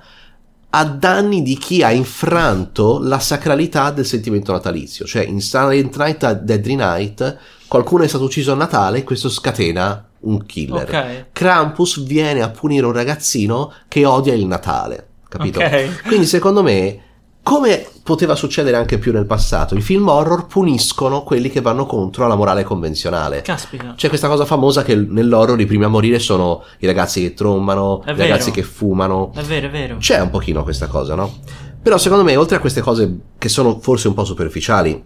a 0.72 0.86
danni 0.86 1.42
di 1.42 1.58
chi 1.58 1.82
ha 1.82 1.92
infranto 1.92 3.00
la 3.02 3.20
sacralità 3.20 3.92
del 3.92 4.06
sentimento 4.06 4.52
natalizio. 4.52 5.06
Cioè 5.06 5.24
in 5.24 5.42
Silent 5.42 5.98
Night 5.98 6.24
a 6.24 6.34
Deadly 6.34 6.76
Night 6.76 7.38
qualcuno 7.68 8.04
è 8.04 8.08
stato 8.08 8.26
ucciso 8.26 8.52
a 8.52 8.56
Natale 8.56 9.00
e 9.00 9.04
questo 9.04 9.30
scatena 9.30 10.08
un 10.22 10.46
killer. 10.46 10.88
Ok. 10.88 11.26
Krampus 11.32 12.04
viene 12.04 12.42
a 12.42 12.50
punire 12.50 12.86
un 12.86 12.92
ragazzino 12.92 13.74
che 13.88 14.06
odia 14.06 14.34
il 14.34 14.46
Natale. 14.46 15.08
Capito? 15.28 15.60
Ok. 15.60 16.04
Quindi 16.04 16.26
secondo 16.26 16.64
me, 16.64 17.02
come 17.42 17.88
poteva 18.04 18.36
succedere 18.36 18.76
anche 18.76 18.98
più 18.98 19.12
nel 19.12 19.26
passato, 19.26 19.76
i 19.76 19.82
film 19.82 20.08
horror 20.08 20.46
puniscono 20.46 21.24
quelli 21.24 21.50
che 21.50 21.62
vanno 21.62 21.86
contro 21.86 22.28
la 22.28 22.36
morale 22.36 22.64
convenzionale. 22.64 23.42
Caspita. 23.42 23.94
C'è 23.96 24.08
questa 24.10 24.28
cosa 24.28 24.46
famosa 24.46 24.84
che 24.84 24.96
nell'horror 24.96 25.60
i 25.60 25.66
primi 25.66 25.84
a 25.86 25.88
morire 25.88 26.20
sono 26.20 26.64
i 26.80 26.86
ragazzi 26.86 27.22
che 27.22 27.34
trombano, 27.34 28.04
È 28.04 28.12
i 28.12 28.14
vero. 28.14 28.30
ragazzi 28.30 28.52
che 28.52 28.62
fumano. 28.64 29.32
È 29.34 29.42
vero, 29.42 29.68
è 29.68 29.70
vero. 29.70 29.98
C'è 29.98 30.20
un 30.20 30.30
pochino 30.30 30.64
questa 30.64 30.88
cosa, 30.88 31.16
no? 31.16 31.38
Però 31.82 31.98
secondo 31.98 32.24
me, 32.24 32.36
oltre 32.36 32.58
a 32.58 32.60
queste 32.60 32.82
cose 32.82 33.18
che 33.38 33.50
sono 33.50 33.80
forse 33.80 34.08
un 34.10 34.14
po' 34.14 34.26
superficiali, 34.26 35.04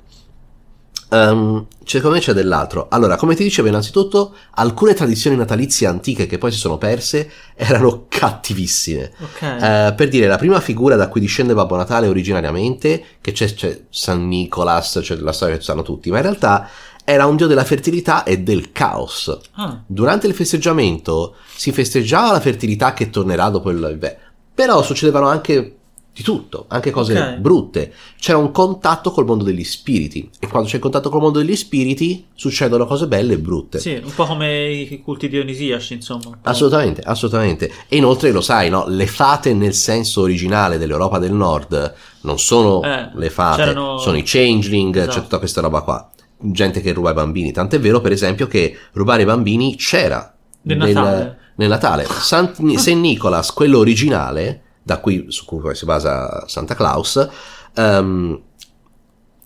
ehm, 1.14 1.66
secondo 1.86 2.16
me 2.16 2.22
c'è 2.22 2.34
dell'altro. 2.34 2.88
Allora, 2.90 3.16
come 3.16 3.36
ti 3.36 3.44
dicevo 3.44 3.68
innanzitutto, 3.68 4.34
alcune 4.56 4.94
tradizioni 4.94 5.36
natalizie 5.36 5.88
antiche 5.88 6.26
che 6.26 6.38
poi 6.38 6.52
si 6.52 6.58
sono 6.58 6.78
perse 6.78 7.30
erano 7.56 8.06
cattivissime. 8.10 9.12
Ok. 9.20 9.42
Eh, 9.42 9.94
per 9.96 10.10
dire, 10.10 10.28
la 10.28 10.38
prima 10.38 10.60
figura 10.60 10.96
da 10.96 11.08
cui 11.08 11.22
discende 11.22 11.54
Babbo 11.54 11.76
Natale 11.76 12.08
originariamente, 12.08 13.04
che 13.22 13.32
c'è, 13.32 13.54
c'è 13.54 13.84
San 13.90 14.28
Nicolas, 14.28 15.00
c'è 15.02 15.16
la 15.16 15.32
storia 15.32 15.58
che 15.58 15.64
sanno 15.64 15.84
tutti, 15.84 16.10
ma 16.10 16.18
in 16.18 16.24
realtà 16.24 16.68
era 17.06 17.26
un 17.26 17.36
dio 17.36 17.48
della 17.48 17.66
fertilità 17.66 18.24
e 18.24 18.40
del 18.40 18.72
caos. 18.72 19.38
Ah, 19.54 19.82
Durante 19.86 20.28
il 20.28 20.34
festeggiamento 20.34 21.36
si 21.56 21.72
festeggiava 21.72 22.32
la 22.32 22.40
fertilità 22.40 22.94
che 22.94 23.10
tornerà 23.10 23.50
dopo 23.50 23.70
il... 23.70 23.96
beh, 23.98 24.18
però 24.54 24.82
succedevano 24.82 25.28
anche 25.28 25.78
di 26.16 26.22
tutto, 26.22 26.66
anche 26.68 26.92
cose 26.92 27.18
Ok. 27.20 27.36
brutte. 27.38 27.92
C'era 28.20 28.38
un 28.38 28.52
contatto 28.52 29.10
col 29.10 29.26
mondo 29.26 29.44
degli 29.44 29.64
spiriti 29.64 30.30
e 30.40 30.48
quando 30.48 30.70
c'è 30.70 30.76
il 30.76 30.82
contatto 30.82 31.10
col 31.10 31.22
mondo 31.22 31.40
degli 31.40 31.56
spiriti 31.56 32.28
succedono 32.36 32.86
cose 32.86 33.08
belle 33.08 33.34
e 33.34 33.40
brutte. 33.40 33.80
sì, 33.80 34.00
un 34.04 34.14
po' 34.14 34.26
come 34.26 34.70
i 34.72 35.02
culti 35.02 35.28
dionisiaci, 35.28 35.96
insomma. 35.96 36.38
Assolutamente, 36.44 37.02
assolutamente. 37.02 37.72
E 37.88 37.98
inoltre 37.98 38.32
lo 38.32 38.42
sai, 38.42 38.70
no? 38.70 38.86
Le 38.88 39.08
fate 39.08 39.54
nel 39.56 39.74
senso 39.74 40.22
originale 40.22 40.78
dell'Europa 40.78 41.18
del 41.18 41.34
Nord 41.34 41.94
non 42.22 42.38
sono 42.38 42.84
Eh, 42.84 43.10
le 43.16 43.30
fate, 43.32 43.64
c'erano- 43.64 43.98
sono 43.98 44.16
i 44.18 44.24
changeling, 44.24 44.96
Esatto. 44.96 45.12
c'è 45.16 45.22
tutta 45.24 45.40
questa 45.40 45.62
roba 45.62 45.82
qua. 45.82 46.10
Gente 46.38 46.82
che 46.82 46.92
ruba 46.94 47.10
i 47.10 47.14
bambini. 47.16 47.52
Tant'è 47.52 47.80
vero, 47.80 48.02
per 48.02 48.12
esempio, 48.12 48.46
che 48.48 48.78
rubare 48.92 49.24
i 49.24 49.26
bambini 49.26 49.76
c'era 49.78 50.32
Nel 50.64 50.78
nel, 50.78 50.94
Natale. 50.94 51.38
nel 51.56 51.70
Natale. 51.70 52.06
Saint 52.06 52.88
Nicholas, 52.94 53.52
quello 53.52 53.80
originale, 53.80 54.62
da 54.84 55.00
cui 55.00 55.26
su 55.30 55.46
cui 55.46 55.74
si 55.76 55.86
basa 55.86 56.46
Santa 56.48 56.76
Claus, 56.76 57.28
ehm, 57.76 58.42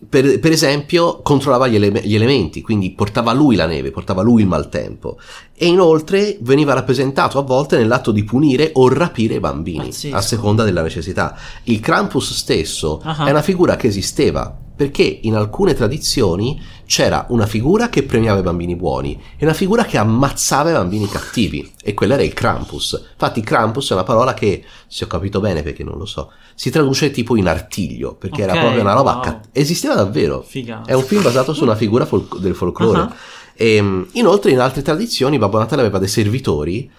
per, 0.09 0.39
per 0.39 0.51
esempio, 0.51 1.21
controllava 1.23 1.65
gli, 1.67 1.73
ele- 1.75 2.01
gli 2.03 2.13
elementi, 2.13 2.61
quindi 2.61 2.91
portava 2.91 3.33
lui 3.33 3.55
la 3.55 3.65
neve, 3.65 3.89
portava 3.89 4.21
lui 4.21 4.41
il 4.43 4.47
maltempo. 4.47 5.17
E 5.55 5.65
inoltre 5.65 6.37
veniva 6.41 6.73
rappresentato 6.73 7.39
a 7.39 7.41
volte 7.41 7.77
nell'atto 7.77 8.11
di 8.11 8.23
punire 8.23 8.69
o 8.73 8.89
rapire 8.89 9.35
i 9.35 9.39
bambini, 9.39 9.85
Pazzesco. 9.85 10.15
a 10.15 10.21
seconda 10.21 10.63
della 10.63 10.83
necessità. 10.83 11.35
Il 11.63 11.79
Krampus 11.79 12.33
stesso 12.33 13.01
Ah. 13.03 13.25
è 13.25 13.31
una 13.31 13.41
figura 13.41 13.75
che 13.75 13.87
esisteva, 13.87 14.55
perché 14.77 15.19
in 15.23 15.35
alcune 15.35 15.73
tradizioni 15.73 16.61
c'era 16.85 17.25
una 17.29 17.47
figura 17.47 17.89
che 17.89 18.03
premiava 18.03 18.39
i 18.39 18.43
bambini 18.43 18.75
buoni 18.75 19.19
e 19.35 19.43
una 19.43 19.55
figura 19.55 19.83
che 19.83 19.97
ammazzava 19.97 20.69
i 20.69 20.73
bambini 20.73 21.09
cattivi, 21.09 21.69
e 21.83 21.93
quella 21.95 22.13
era 22.13 22.23
il 22.23 22.33
Krampus. 22.33 23.07
Infatti 23.11 23.41
Krampus 23.41 23.89
è 23.89 23.93
una 23.93 24.03
parola 24.03 24.33
che, 24.35 24.63
se 24.87 25.03
ho 25.03 25.07
capito 25.07 25.39
bene 25.39 25.63
perché 25.63 25.83
non 25.83 25.97
lo 25.97 26.05
so, 26.05 26.31
si 26.53 26.69
traduce 26.69 27.09
tipo 27.11 27.35
in 27.35 27.47
artiglio, 27.47 28.13
perché 28.13 28.43
era 28.43 28.53
Ok, 28.53 28.59
proprio 28.59 28.81
una 28.81 28.93
roba 28.93 29.13
wow. 29.15 29.21
cat- 29.21 29.49
esisteva 29.51 29.95
davvero. 29.95 30.43
Figata. 30.47 30.89
È 30.89 30.93
un 30.93 31.03
film 31.03 31.23
basato 31.23 31.53
su 31.53 31.63
una 31.63 31.75
figura 31.75 32.05
fol- 32.05 32.27
del 32.39 32.55
folklore. 32.55 32.99
Ah. 32.99 33.15
E, 33.55 34.05
inoltre, 34.11 34.51
in 34.51 34.59
altre 34.59 34.83
tradizioni, 34.83 35.39
Babbo 35.39 35.57
Natale 35.57 35.81
aveva 35.81 35.97
dei 35.97 36.07
servitori, 36.07 36.89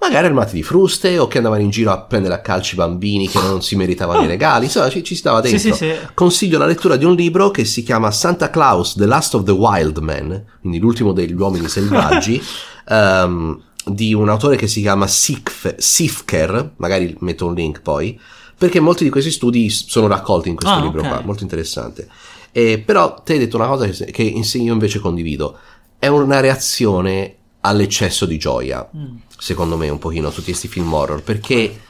magari 0.00 0.26
armati 0.26 0.54
di 0.54 0.62
fruste 0.62 1.18
o 1.18 1.26
che 1.26 1.38
andavano 1.38 1.62
in 1.62 1.70
giro 1.70 1.90
a 1.90 2.00
prendere 2.00 2.34
a 2.34 2.40
calci 2.40 2.74
i 2.74 2.76
bambini 2.76 3.28
che 3.28 3.40
non 3.40 3.62
si 3.62 3.74
meritavano 3.76 4.20
Ah. 4.20 4.24
i 4.24 4.26
regali. 4.28 4.64
Insomma, 4.66 4.88
ci, 4.90 5.02
ci 5.02 5.14
stava 5.14 5.42
Sì, 5.44 5.50
dentro. 5.52 5.74
sì, 5.74 5.76
sì. 5.90 5.94
Consiglio 6.14 6.58
la 6.58 6.66
lettura 6.66 6.96
di 6.96 7.04
un 7.04 7.14
libro 7.14 7.50
che 7.50 7.64
si 7.64 7.82
chiama 7.82 8.10
Santa 8.10 8.48
Claus, 8.50 8.94
The 8.94 9.06
Last 9.06 9.34
of 9.34 9.42
the 9.44 9.50
Wild 9.52 9.98
Men, 9.98 10.44
quindi 10.60 10.78
l'ultimo 10.78 11.12
degli 11.12 11.32
uomini 11.32 11.68
selvaggi, 11.68 12.40
ehm, 12.88 13.62
di 13.84 14.12
un 14.14 14.28
autore 14.28 14.56
che 14.56 14.66
si 14.66 14.80
chiama 14.82 15.06
Sifk- 15.06 15.74
Sifker, 15.78 16.72
magari 16.76 17.16
metto 17.20 17.46
un 17.46 17.54
link 17.54 17.80
poi, 17.80 18.18
perché 18.56 18.80
molti 18.80 19.04
di 19.04 19.10
questi 19.10 19.30
studi 19.30 19.70
sono 19.70 20.06
raccolti 20.08 20.48
in 20.48 20.56
questo 20.56 20.74
Ah, 20.76 20.80
libro 20.82 21.00
ok. 21.00 21.08
qua, 21.08 21.20
molto 21.24 21.42
interessante. 21.42 22.08
E, 22.52 22.78
però 22.84 23.14
te 23.22 23.34
hai 23.34 23.38
detto 23.38 23.56
una 23.56 23.66
cosa 23.66 23.86
che, 23.86 24.10
che 24.10 24.22
io 24.22 24.72
invece 24.72 24.98
condivido, 24.98 25.56
è 25.98 26.06
una 26.08 26.40
reazione 26.40 27.36
all'eccesso 27.60 28.24
di 28.26 28.38
gioia, 28.38 28.88
Mm. 28.96 29.16
secondo 29.38 29.76
me 29.76 29.88
un 29.88 29.98
pochino, 29.98 30.30
tutti 30.30 30.44
questi 30.50 30.68
film 30.68 30.92
horror, 30.92 31.22
perché... 31.22 31.80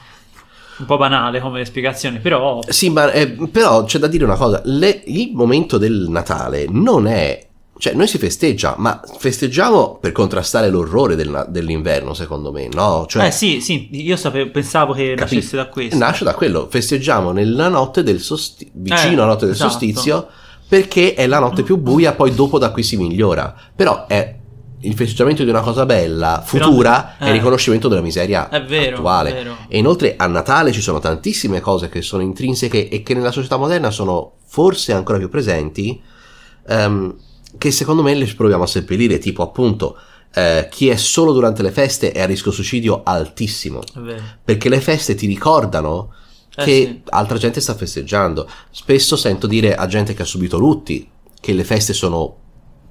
Un 0.79 0.85
po' 0.85 0.97
banale 0.97 1.41
come 1.41 1.65
spiegazione, 1.65 2.19
però... 2.19 2.61
Sì, 2.67 2.89
ma 2.89 3.11
eh, 3.11 3.27
però 3.51 3.83
c'è 3.83 3.99
da 3.99 4.07
dire 4.07 4.23
una 4.23 4.35
cosa, 4.37 4.61
le- 4.65 5.03
il 5.07 5.31
momento 5.33 5.77
del 5.77 6.05
Natale 6.09 6.67
non 6.69 7.05
è 7.07 7.45
Cioè, 7.79 7.93
noi 7.93 8.07
si 8.07 8.17
festeggia, 8.17 8.75
ma 8.77 8.99
festeggiamo 9.19 9.99
per 10.01 10.11
contrastare 10.11 10.69
l'orrore 10.69 11.15
del- 11.15 11.45
dell'inverno, 11.47 12.13
secondo 12.13 12.51
me, 12.51 12.67
no? 12.73 13.05
Cioè, 13.07 13.27
eh 13.27 13.31
sì, 13.31 13.61
sì, 13.61 13.87
io 13.91 14.17
sapevo, 14.17 14.51
pensavo 14.51 14.91
che 14.91 15.13
Capi- 15.15 15.35
nascesse 15.35 15.55
da 15.55 15.67
questo. 15.67 15.97
Nasce 15.97 16.25
da 16.25 16.33
quello, 16.33 16.67
festeggiamo 16.69 17.31
nella 17.31 17.69
notte 17.69 18.03
del 18.03 18.19
solstizio, 18.19 18.73
vicino 18.73 19.11
Eh, 19.11 19.13
alla 19.15 19.25
notte 19.27 19.45
del 19.45 19.53
esatto. 19.53 19.69
solstizio, 19.69 20.27
perché 20.67 21.13
è 21.13 21.25
la 21.25 21.39
notte 21.39 21.63
più 21.63 21.77
buia, 21.77 22.11
poi 22.13 22.35
dopo 22.35 22.57
da 22.59 22.69
qui 22.71 22.83
si 22.83 22.97
migliora. 22.97 23.55
Però 23.73 24.07
è 24.07 24.35
il 24.81 24.93
festeggiamento 24.95 25.43
di 25.43 25.49
una 25.49 25.61
cosa 25.61 25.85
bella, 25.85 26.43
Però- 26.49 26.65
futura, 26.65 27.17
è 27.17 27.23
eh. 27.25 27.27
il 27.27 27.33
riconoscimento 27.33 27.87
della 27.87 28.01
miseria 28.01 28.49
È 28.49 28.63
vero, 28.63 28.97
attuale. 28.97 29.29
è 29.31 29.33
vero. 29.33 29.57
E 29.67 29.77
inoltre 29.77 30.15
a 30.17 30.25
Natale 30.27 30.71
ci 30.71 30.81
sono 30.81 30.99
tantissime 30.99 31.59
cose 31.59 31.89
che 31.89 32.01
sono 32.01 32.21
intrinseche 32.23 32.87
e 32.89 33.03
che 33.03 33.13
nella 33.13 33.31
società 33.31 33.57
moderna 33.57 33.91
sono 33.91 34.33
forse 34.45 34.93
ancora 34.93 35.17
più 35.17 35.29
presenti, 35.29 36.01
ehm, 36.67 37.15
che 37.57 37.71
secondo 37.71 38.01
me 38.03 38.13
le 38.13 38.25
proviamo 38.25 38.63
a 38.63 38.67
seppellire, 38.67 39.17
tipo 39.17 39.43
appunto 39.43 39.97
eh, 40.33 40.67
chi 40.71 40.89
è 40.89 40.95
solo 40.95 41.33
durante 41.33 41.63
le 41.63 41.71
feste 41.71 42.11
è 42.11 42.21
a 42.21 42.25
rischio 42.27 42.51
suicidio 42.51 43.01
altissimo 43.03 43.81
È 43.81 44.15
perché 44.43 44.69
le 44.69 44.79
feste 44.79 45.15
ti 45.15 45.25
ricordano 45.25 46.13
Eh, 46.55 46.63
che 46.63 46.71
sì. 46.71 47.01
altra 47.09 47.37
gente 47.37 47.59
sta 47.61 47.73
festeggiando. 47.73 48.47
Spesso 48.69 49.15
sento 49.15 49.47
dire 49.47 49.75
a 49.75 49.87
gente 49.87 50.13
che 50.13 50.21
ha 50.21 50.25
subito 50.25 50.57
lutti 50.57 51.09
che 51.39 51.53
le 51.53 51.63
feste 51.63 51.93
sono 51.93 52.35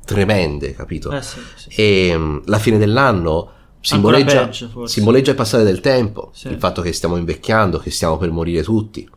tremende, 0.08 0.74
capito? 0.74 1.10
Eh 1.12 1.22
sì, 1.22 1.38
sì. 1.54 1.68
E 1.80 2.14
mm, 2.16 2.38
la 2.46 2.58
fine 2.58 2.78
dell'anno 2.78 3.50
simboleggia, 3.80 4.46
peggio, 4.46 4.86
simboleggia 4.86 5.30
il 5.30 5.36
passare 5.36 5.62
del 5.64 5.80
tempo, 5.80 6.30
Sì. 6.32 6.48
il 6.48 6.58
fatto 6.58 6.80
che 6.82 6.92
stiamo 6.92 7.16
invecchiando, 7.16 7.78
che 7.78 7.90
stiamo 7.90 8.16
per 8.16 8.30
morire 8.30 8.62
tutti. 8.62 9.08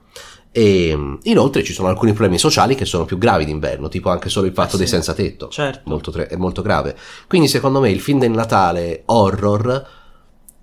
E 0.51 0.93
mm, 0.93 1.15
inoltre 1.24 1.63
ci 1.63 1.71
sono 1.71 1.88
alcuni 1.88 2.12
problemi 2.12 2.38
sociali 2.38 2.75
che 2.75 2.83
sono 2.86 3.05
più 3.05 3.17
gravi 3.17 3.45
d'inverno, 3.45 3.88
tipo 3.88 4.10
anche 4.10 4.27
solo 4.29 4.48
il 4.48 4.53
fatto 4.53 4.75
Eh, 4.75 4.79
dei 4.79 4.88
sì. 4.88 4.93
senza 4.93 5.13
tetto 5.13 5.48
Certo. 5.48 5.81
molto 5.86 6.12
tre- 6.12 6.27
è 6.27 6.36
molto 6.36 6.62
grave. 6.62 6.95
Quindi, 7.27 7.48
secondo 7.48 7.79
me, 7.79 7.89
il 7.89 8.01
film 8.01 8.19
del 8.19 8.31
Natale 8.31 9.03
horror 9.05 9.88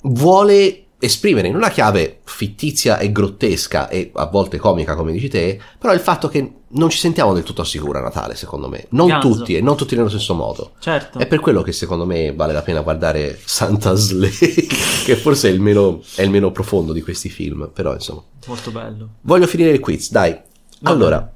vuole 0.02 0.84
esprimere 1.00 1.46
in 1.48 1.54
una 1.54 1.70
chiave 1.70 2.20
fittizia 2.24 2.98
e 2.98 3.12
grottesca 3.12 3.88
e 3.88 4.10
a 4.14 4.26
volte 4.26 4.58
comica, 4.58 4.94
come 4.96 5.12
dici 5.12 5.28
te, 5.28 5.60
però 5.78 5.92
il 5.94 6.00
fatto 6.00 6.28
che 6.28 6.52
non 6.70 6.90
ci 6.90 6.98
sentiamo 6.98 7.32
del 7.32 7.44
tutto 7.44 7.62
sicuro 7.64 7.98
a 7.98 8.02
Natale, 8.02 8.34
secondo 8.34 8.68
me. 8.68 8.86
Non 8.90 9.06
Ganzo. 9.06 9.28
tutti 9.28 9.54
e 9.56 9.60
non 9.60 9.76
tutti 9.76 9.94
nello 9.94 10.08
stesso 10.08 10.34
modo. 10.34 10.72
Certo. 10.80 11.18
È 11.18 11.26
per 11.26 11.40
quello 11.40 11.62
che 11.62 11.72
secondo 11.72 12.04
me 12.04 12.32
vale 12.34 12.52
la 12.52 12.62
pena 12.62 12.80
guardare 12.80 13.38
Santa's 13.44 14.00
Slay, 14.08 14.66
che 15.04 15.16
forse 15.16 15.48
è 15.48 15.52
il, 15.52 15.60
meno, 15.60 16.02
è 16.16 16.22
il 16.22 16.30
meno 16.30 16.50
profondo 16.50 16.92
di 16.92 17.00
questi 17.00 17.28
film, 17.30 17.70
però 17.72 17.92
insomma. 17.94 18.22
Molto 18.46 18.70
bello. 18.70 19.08
Voglio 19.22 19.46
finire 19.46 19.70
il 19.70 19.80
quiz, 19.80 20.10
dai. 20.10 20.32
Va 20.80 20.90
Allora, 20.90 21.32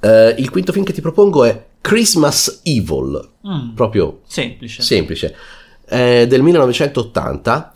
eh, 0.00 0.34
il 0.38 0.48
quinto 0.50 0.72
film 0.72 0.84
che 0.84 0.92
ti 0.92 1.00
propongo 1.00 1.44
è 1.44 1.66
Christmas 1.80 2.60
Evil, 2.62 3.28
Mm, 3.46 3.74
proprio 3.74 4.20
semplice. 4.26 4.82
semplice, 4.82 5.34
eh, 5.88 6.26
del 6.28 6.42
1980. 6.42 7.72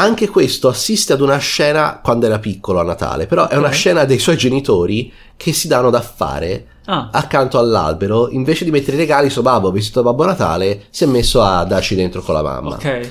Anche 0.00 0.28
questo 0.28 0.68
assiste 0.68 1.12
ad 1.12 1.20
una 1.20 1.38
scena 1.38 2.00
quando 2.02 2.26
era 2.26 2.38
piccolo 2.38 2.78
a 2.80 2.84
Natale, 2.84 3.26
però 3.26 3.48
è 3.48 3.56
una 3.56 3.70
scena 3.70 4.04
dei 4.04 4.18
suoi 4.18 4.36
genitori 4.36 5.12
che 5.36 5.52
si 5.52 5.66
danno 5.68 5.90
da 5.90 6.00
fare 6.00 6.66
Ah, 6.90 7.10
accanto 7.12 7.58
all'albero. 7.58 8.30
Invece 8.30 8.64
di 8.64 8.70
mettere 8.70 8.96
i 8.96 9.00
regali, 9.00 9.28
suo 9.28 9.42
babbo, 9.42 9.70
vestito 9.70 10.00
da 10.00 10.08
Babbo 10.10 10.24
Natale, 10.24 10.84
si 10.88 11.04
è 11.04 11.06
messo 11.06 11.42
a 11.42 11.62
darci 11.64 11.94
dentro 11.94 12.22
con 12.22 12.34
la 12.34 12.42
mamma. 12.42 12.76
ok. 12.76 13.10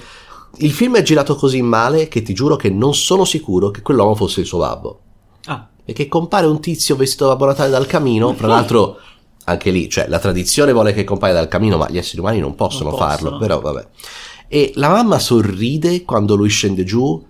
Il 0.59 0.71
film 0.71 0.95
è 0.97 1.03
girato 1.03 1.35
così 1.35 1.61
male 1.61 2.07
che 2.07 2.23
ti 2.23 2.33
giuro 2.33 2.55
che 2.55 2.69
non 2.71 2.95
sono 2.95 3.23
sicuro 3.25 3.69
che 3.69 3.83
quell'uomo 3.83 4.15
fosse 4.15 4.39
il 4.39 4.47
suo 4.47 4.57
babbo. 4.59 4.99
Ah, 5.45 5.67
Perché 5.85 6.07
compare 6.07 6.47
un 6.47 6.59
tizio 6.59 6.95
vestito 6.95 7.25
da 7.25 7.31
Babbo 7.33 7.45
Natale 7.45 7.69
dal 7.69 7.85
camino, 7.85 8.33
fra 8.33 8.47
l'altro 8.49 8.97
anche 9.43 9.69
lì, 9.69 9.87
cioè 9.89 10.07
la 10.07 10.17
tradizione 10.19 10.71
vuole 10.73 10.91
che 10.93 11.03
compaia 11.03 11.33
dal 11.33 11.47
camino, 11.47 11.77
ma 11.77 11.87
gli 11.87 11.97
esseri 11.99 12.19
umani 12.19 12.39
non 12.39 12.55
possono 12.55 12.89
Non 12.89 12.97
farlo, 12.97 13.29
possono. 13.29 13.37
però 13.37 13.59
vabbè. 13.61 13.87
E 14.47 14.71
la 14.75 14.89
mamma 14.89 15.19
sorride 15.19 16.03
quando 16.03 16.35
lui 16.35 16.49
scende 16.49 16.83
giù 16.83 17.25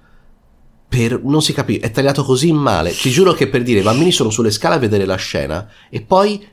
per 0.87 1.21
non 1.23 1.41
si 1.41 1.53
capisce, 1.53 1.81
è 1.81 1.91
tagliato 1.91 2.23
così 2.23 2.51
male. 2.51 2.91
Ti 2.91 3.09
giuro 3.09 3.33
che 3.33 3.47
per 3.47 3.63
dire 3.63 3.79
i 3.79 3.83
bambini 3.83 4.11
sono 4.11 4.29
sulle 4.29 4.51
scale 4.51 4.75
a 4.75 4.79
vedere 4.79 5.05
la 5.05 5.15
scena 5.15 5.67
e 5.89 6.01
poi 6.01 6.45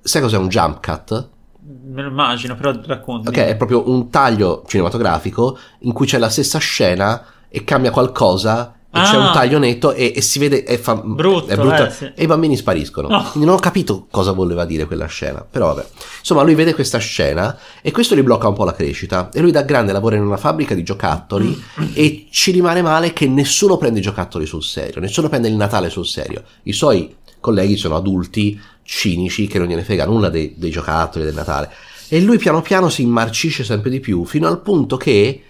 sai 0.00 0.22
cos'è 0.22 0.36
un 0.36 0.48
jump 0.48 0.84
cut? 0.84 1.32
me 1.66 2.02
lo 2.02 2.08
immagino, 2.08 2.54
però 2.54 2.72
racconti. 2.84 3.28
Ok, 3.28 3.36
è 3.36 3.56
proprio 3.56 3.88
un 3.88 4.10
taglio 4.10 4.64
cinematografico 4.66 5.58
in 5.80 5.92
cui 5.92 6.06
c'è 6.06 6.18
la 6.18 6.28
stessa 6.28 6.58
scena 6.58 7.24
e 7.48 7.64
cambia 7.64 7.90
qualcosa 7.90 8.74
e 8.94 9.00
c'è 9.02 9.16
Ah. 9.16 9.26
un 9.26 9.32
taglio 9.32 9.58
netto 9.58 9.92
e, 9.92 10.12
e 10.14 10.20
si 10.20 10.38
vede 10.38 10.62
è, 10.62 10.78
fa- 10.78 10.94
Brutto, 10.94 11.48
è 11.48 11.56
brutta 11.56 11.88
eh, 11.88 11.90
sì. 11.90 12.12
e 12.14 12.22
i 12.22 12.26
bambini 12.26 12.56
spariscono. 12.56 13.08
No. 13.08 13.22
Quindi 13.30 13.44
non 13.48 13.56
ho 13.56 13.60
capito 13.60 14.06
cosa 14.10 14.32
voleva 14.32 14.64
dire 14.64 14.84
quella 14.86 15.06
scena, 15.06 15.44
però 15.48 15.74
vabbè. 15.74 15.86
Insomma, 16.20 16.42
lui 16.42 16.54
vede 16.54 16.74
questa 16.74 16.98
scena 16.98 17.58
e 17.82 17.90
questo 17.90 18.14
gli 18.14 18.22
blocca 18.22 18.46
un 18.48 18.54
po' 18.54 18.64
la 18.64 18.72
crescita 18.72 19.30
e 19.32 19.40
lui 19.40 19.50
da 19.50 19.62
grande 19.62 19.92
lavora 19.92 20.16
in 20.16 20.22
una 20.22 20.36
fabbrica 20.36 20.74
di 20.74 20.82
giocattoli 20.84 21.60
e 21.92 22.26
ci 22.30 22.52
rimane 22.52 22.80
male 22.82 23.12
che 23.12 23.26
nessuno 23.26 23.76
prende 23.76 23.98
i 23.98 24.02
giocattoli 24.02 24.46
sul 24.46 24.62
serio, 24.62 25.00
nessuno 25.00 25.28
prende 25.28 25.48
il 25.48 25.54
Natale 25.54 25.90
sul 25.90 26.06
serio. 26.06 26.42
I 26.62 26.72
suoi 26.72 27.14
colleghi 27.40 27.76
sono 27.76 27.96
adulti 27.96 28.58
cinici 28.84 29.46
che 29.46 29.58
non 29.58 29.66
gliene 29.66 29.82
frega 29.82 30.06
nulla 30.06 30.28
dei, 30.28 30.54
dei 30.56 30.70
giocattoli 30.70 31.24
del 31.24 31.34
Natale. 31.34 31.70
E 32.08 32.20
lui 32.20 32.38
piano 32.38 32.60
piano 32.62 32.88
si 32.90 33.02
immarcisce 33.02 33.64
sempre 33.64 33.90
di 33.90 33.98
più, 33.98 34.24
fino 34.24 34.46
al 34.46 34.60
punto 34.60 34.96
che 34.96 35.42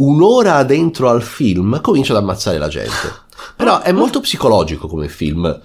un'ora 0.00 0.62
dentro 0.64 1.08
al 1.08 1.22
film 1.22 1.80
comincia 1.80 2.12
ad 2.12 2.18
ammazzare 2.18 2.58
la 2.58 2.68
gente. 2.68 3.28
Però 3.56 3.80
è 3.80 3.92
molto 3.92 4.20
psicologico 4.20 4.86
come 4.86 5.08
film, 5.08 5.60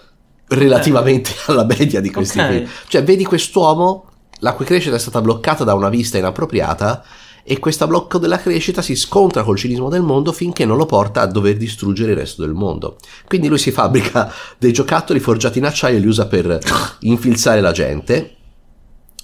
relativamente 0.48 1.32
alla 1.48 1.66
media 1.66 2.02
di 2.02 2.12
questi 2.12 2.40
Ok. 2.40 2.48
film. 2.50 2.68
Cioè, 2.88 3.04
vedi 3.04 3.26
quest'uomo, 3.26 4.06
la 4.40 4.54
cui 4.54 4.66
crescita 4.66 4.96
è 4.96 5.00
stata 5.00 5.22
bloccata 5.22 5.64
da 5.64 5.74
una 5.74 5.90
vista 5.90 6.18
inappropriata, 6.18 7.04
e 7.48 7.60
questo 7.60 7.86
blocco 7.86 8.18
della 8.18 8.40
crescita 8.40 8.82
si 8.82 8.96
scontra 8.96 9.44
col 9.44 9.56
cinismo 9.56 9.88
del 9.88 10.02
mondo 10.02 10.32
finché 10.32 10.66
non 10.66 10.78
lo 10.78 10.88
porta 10.88 11.22
a 11.22 11.28
dover 11.28 11.58
distruggere 11.58 12.12
il 12.12 12.18
resto 12.18 12.42
del 12.42 12.54
mondo. 12.54 12.98
Quindi 13.28 13.48
lui 13.48 13.60
si 13.60 13.70
fabbrica 13.70 14.32
dei 14.58 14.74
giocattoli 14.74 15.20
forgiati 15.20 15.60
in 15.60 15.66
acciaio 15.66 15.98
e 15.98 16.00
li 16.00 16.08
usa 16.08 16.26
per 16.26 16.58
infilzare 17.02 17.62
la 17.62 17.72
gente. 17.72 18.36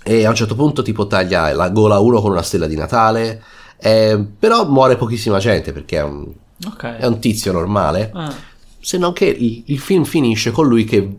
E 0.04 0.26
a 0.26 0.30
un 0.30 0.36
certo 0.36 0.54
punto 0.56 0.84
tipo 0.84 1.08
taglia 1.08 1.52
la 1.54 1.70
gola 1.70 1.96
a 1.96 2.00
uno 2.00 2.22
con 2.22 2.32
una 2.32 2.44
stella 2.44 2.68
di 2.68 2.76
Natale. 2.76 3.44
Eh, 3.82 4.24
però 4.40 4.68
muore 4.68 4.96
pochissima 4.96 5.40
gente 5.40 5.72
perché 5.74 5.98
è 5.98 6.04
un, 6.04 6.32
Ok. 6.68 6.84
è 6.98 7.06
un 7.06 7.20
tizio 7.20 7.52
normale. 7.52 8.12
Ah, 8.14 8.34
Se 8.80 8.98
non 8.98 9.14
che 9.14 9.26
il, 9.26 9.64
il 9.68 9.80
film 9.80 10.04
finisce 10.04 10.52
con 10.52 10.68
lui 10.68 10.84
che 10.86 11.18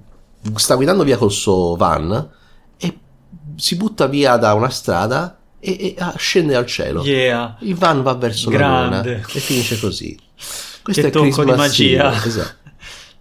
sta 0.56 0.74
guidando 0.76 1.02
via 1.04 1.16
col 1.16 1.30
suo 1.32 1.74
van 1.76 2.28
e 2.76 2.98
si 3.56 3.76
butta 3.76 4.06
via 4.06 4.36
da 4.36 4.54
una 4.54 4.68
strada 4.70 5.38
e, 5.58 5.70
e 5.70 5.94
ah, 5.98 6.14
scende 6.16 6.54
al 6.56 6.66
cielo. 6.66 7.02
yeah. 7.04 7.56
Il 7.60 7.74
van 7.76 8.02
va 8.02 8.14
verso 8.14 8.50
la 8.50 8.56
Grande. 8.56 8.96
luna 9.14 9.26
e 9.32 9.40
finisce 9.40 9.78
così. 9.78 10.16
Questo 10.82 11.02
Che 11.02 11.08
è 11.08 11.10
tocco 11.10 11.24
di 11.26 11.30
Christmas 11.32 11.56
magia. 11.56 12.12
Evil, 12.12 12.26
esatto. 12.26 12.54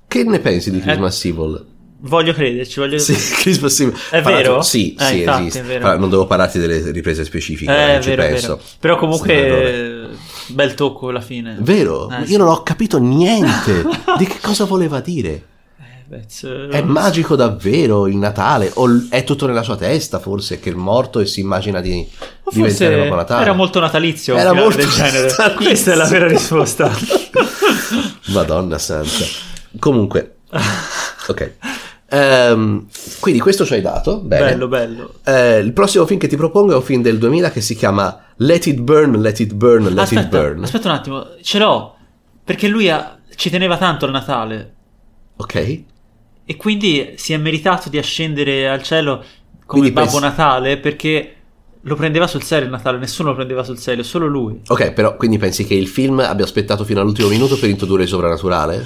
Che 0.07 0.23
ne 0.23 0.39
pensi 0.39 0.71
di 0.71 0.77
Eh, 0.77 0.81
Christmas 0.81 1.25
Evil? 1.25 1.65
Voglio 2.03 2.33
crederci, 2.33 2.79
voglio... 2.79 2.97
Sì, 2.97 3.13
Christmas 3.41 3.79
Evil. 3.79 3.93
È 4.09 4.21
Parlato- 4.21 4.35
vero? 4.37 4.61
Sì, 4.63 4.95
Eh, 4.97 5.03
sì, 5.05 5.17
infatti, 5.19 5.41
esiste. 5.47 5.61
vero. 5.61 5.97
Non 5.97 6.09
devo 6.09 6.25
parlarti 6.25 6.57
delle 6.57 6.91
riprese 6.91 7.23
specifiche, 7.23 7.71
Eh, 7.71 7.75
eh, 7.93 7.97
è 7.97 8.01
ci 8.01 8.09
vero, 8.09 8.21
penso. 8.23 8.47
vero. 8.55 8.61
Però 8.79 8.95
comunque 8.97 10.09
bel 10.47 10.73
tocco 10.73 11.09
alla 11.09 11.21
fine. 11.21 11.57
Vero? 11.59 12.09
Eh, 12.09 12.21
Io 12.21 12.25
sì. 12.25 12.37
non 12.37 12.47
ho 12.47 12.63
capito 12.63 12.97
niente 12.97 13.85
di 14.17 14.25
che 14.25 14.37
cosa 14.41 14.65
voleva 14.65 14.99
dire. 14.99 15.45
Eh, 15.79 16.03
beh, 16.07 16.69
È 16.71 16.81
magico 16.81 17.35
davvero 17.35 18.07
il 18.07 18.17
Natale? 18.17 18.71
O 18.75 18.87
è 19.09 19.23
tutto 19.23 19.45
nella 19.45 19.61
sua 19.61 19.75
testa, 19.77 20.17
forse, 20.17 20.59
che 20.59 20.71
è 20.71 20.73
morto 20.73 21.19
e 21.19 21.27
si 21.27 21.39
immagina 21.39 21.81
di 21.81 22.07
Forse 22.43 22.49
diventare 22.59 22.97
Babbo 22.97 23.15
Natale? 23.15 23.41
era 23.43 23.53
molto 23.53 23.79
natalizio 23.79 24.35
Era 24.35 24.53
molto 24.53 24.77
del 24.77 24.89
genere. 24.89 25.27
natalizio. 25.37 25.55
Questa 25.65 25.91
è 25.91 25.95
la 25.95 26.05
vera 26.07 26.27
risposta. 26.27 26.91
Madonna 28.33 28.77
santa. 28.79 29.23
Comunque, 29.79 30.37
ok. 31.27 31.51
Ehm, 32.13 32.87
quindi 33.19 33.39
questo 33.39 33.65
ci 33.65 33.73
hai 33.73 33.81
dato. 33.81 34.19
Bene. 34.19 34.49
bello, 34.51 34.67
bello. 34.67 35.13
Eh, 35.23 35.59
il 35.59 35.71
prossimo 35.73 36.05
film 36.05 36.19
che 36.19 36.27
ti 36.27 36.35
propongo 36.35 36.73
è 36.73 36.75
un 36.75 36.81
film 36.81 37.01
del 37.01 37.17
2000 37.17 37.51
che 37.51 37.61
si 37.61 37.75
chiama 37.75 38.25
Let 38.37 38.65
It 38.67 38.79
Burn, 38.79 39.19
Let 39.21 39.39
It 39.39 39.53
Burn, 39.53 39.83
Let 39.83 39.91
It 39.93 39.99
Aspetta, 40.17 40.39
Burn. 40.39 40.63
aspetta 40.63 40.89
un 40.89 40.93
attimo, 40.95 41.27
ce 41.41 41.59
l'ho. 41.59 41.95
Perché 42.43 42.67
lui 42.67 42.89
ha- 42.89 43.17
ci 43.35 43.49
teneva 43.49 43.77
tanto 43.77 44.05
al 44.05 44.11
Natale. 44.11 44.73
Ok? 45.37 45.81
E 46.43 46.55
quindi 46.57 47.13
si 47.15 47.31
è 47.33 47.37
meritato 47.37 47.87
di 47.87 47.97
ascendere 47.97 48.67
al 48.67 48.83
cielo 48.83 49.17
come 49.17 49.25
Quindi 49.65 49.91
Babbo 49.91 50.09
pensi- 50.19 50.25
Natale 50.25 50.77
perché 50.77 51.35
lo 51.83 51.95
prendeva 51.95 52.27
sul 52.27 52.43
serio 52.43 52.65
il 52.65 52.71
Natale, 52.71 52.97
nessuno 52.97 53.29
lo 53.29 53.35
prendeva 53.35 53.63
sul 53.63 53.77
serio, 53.77 54.03
solo 54.03 54.27
lui. 54.27 54.59
Ok, 54.67 54.91
però 54.91 55.15
quindi 55.15 55.37
pensi 55.37 55.65
che 55.65 55.75
il 55.75 55.87
film 55.87 56.19
abbia 56.19 56.43
aspettato 56.43 56.83
fino 56.83 56.99
all'ultimo 56.99 57.29
minuto 57.29 57.57
per 57.57 57.69
introdurre 57.69 58.03
il 58.03 58.09
sovrannaturale? 58.09 58.85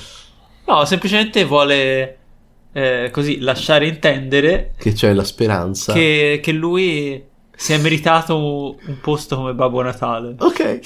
No, 0.67 0.85
semplicemente 0.85 1.43
vuole 1.43 2.17
eh, 2.77 3.09
così 3.09 3.39
lasciare 3.39 3.87
intendere 3.87 4.73
Che 4.77 4.91
c'è 4.91 5.13
la 5.13 5.23
speranza. 5.23 5.93
che, 5.93 6.41
che 6.43 6.51
lui 6.51 7.23
si 7.55 7.71
è 7.71 7.77
meritato 7.77 8.37
un, 8.37 8.99
posto 8.99 9.37
come 9.37 9.53
Babbo 9.53 9.81
Natale. 9.81 10.35
Ok, 10.39 10.79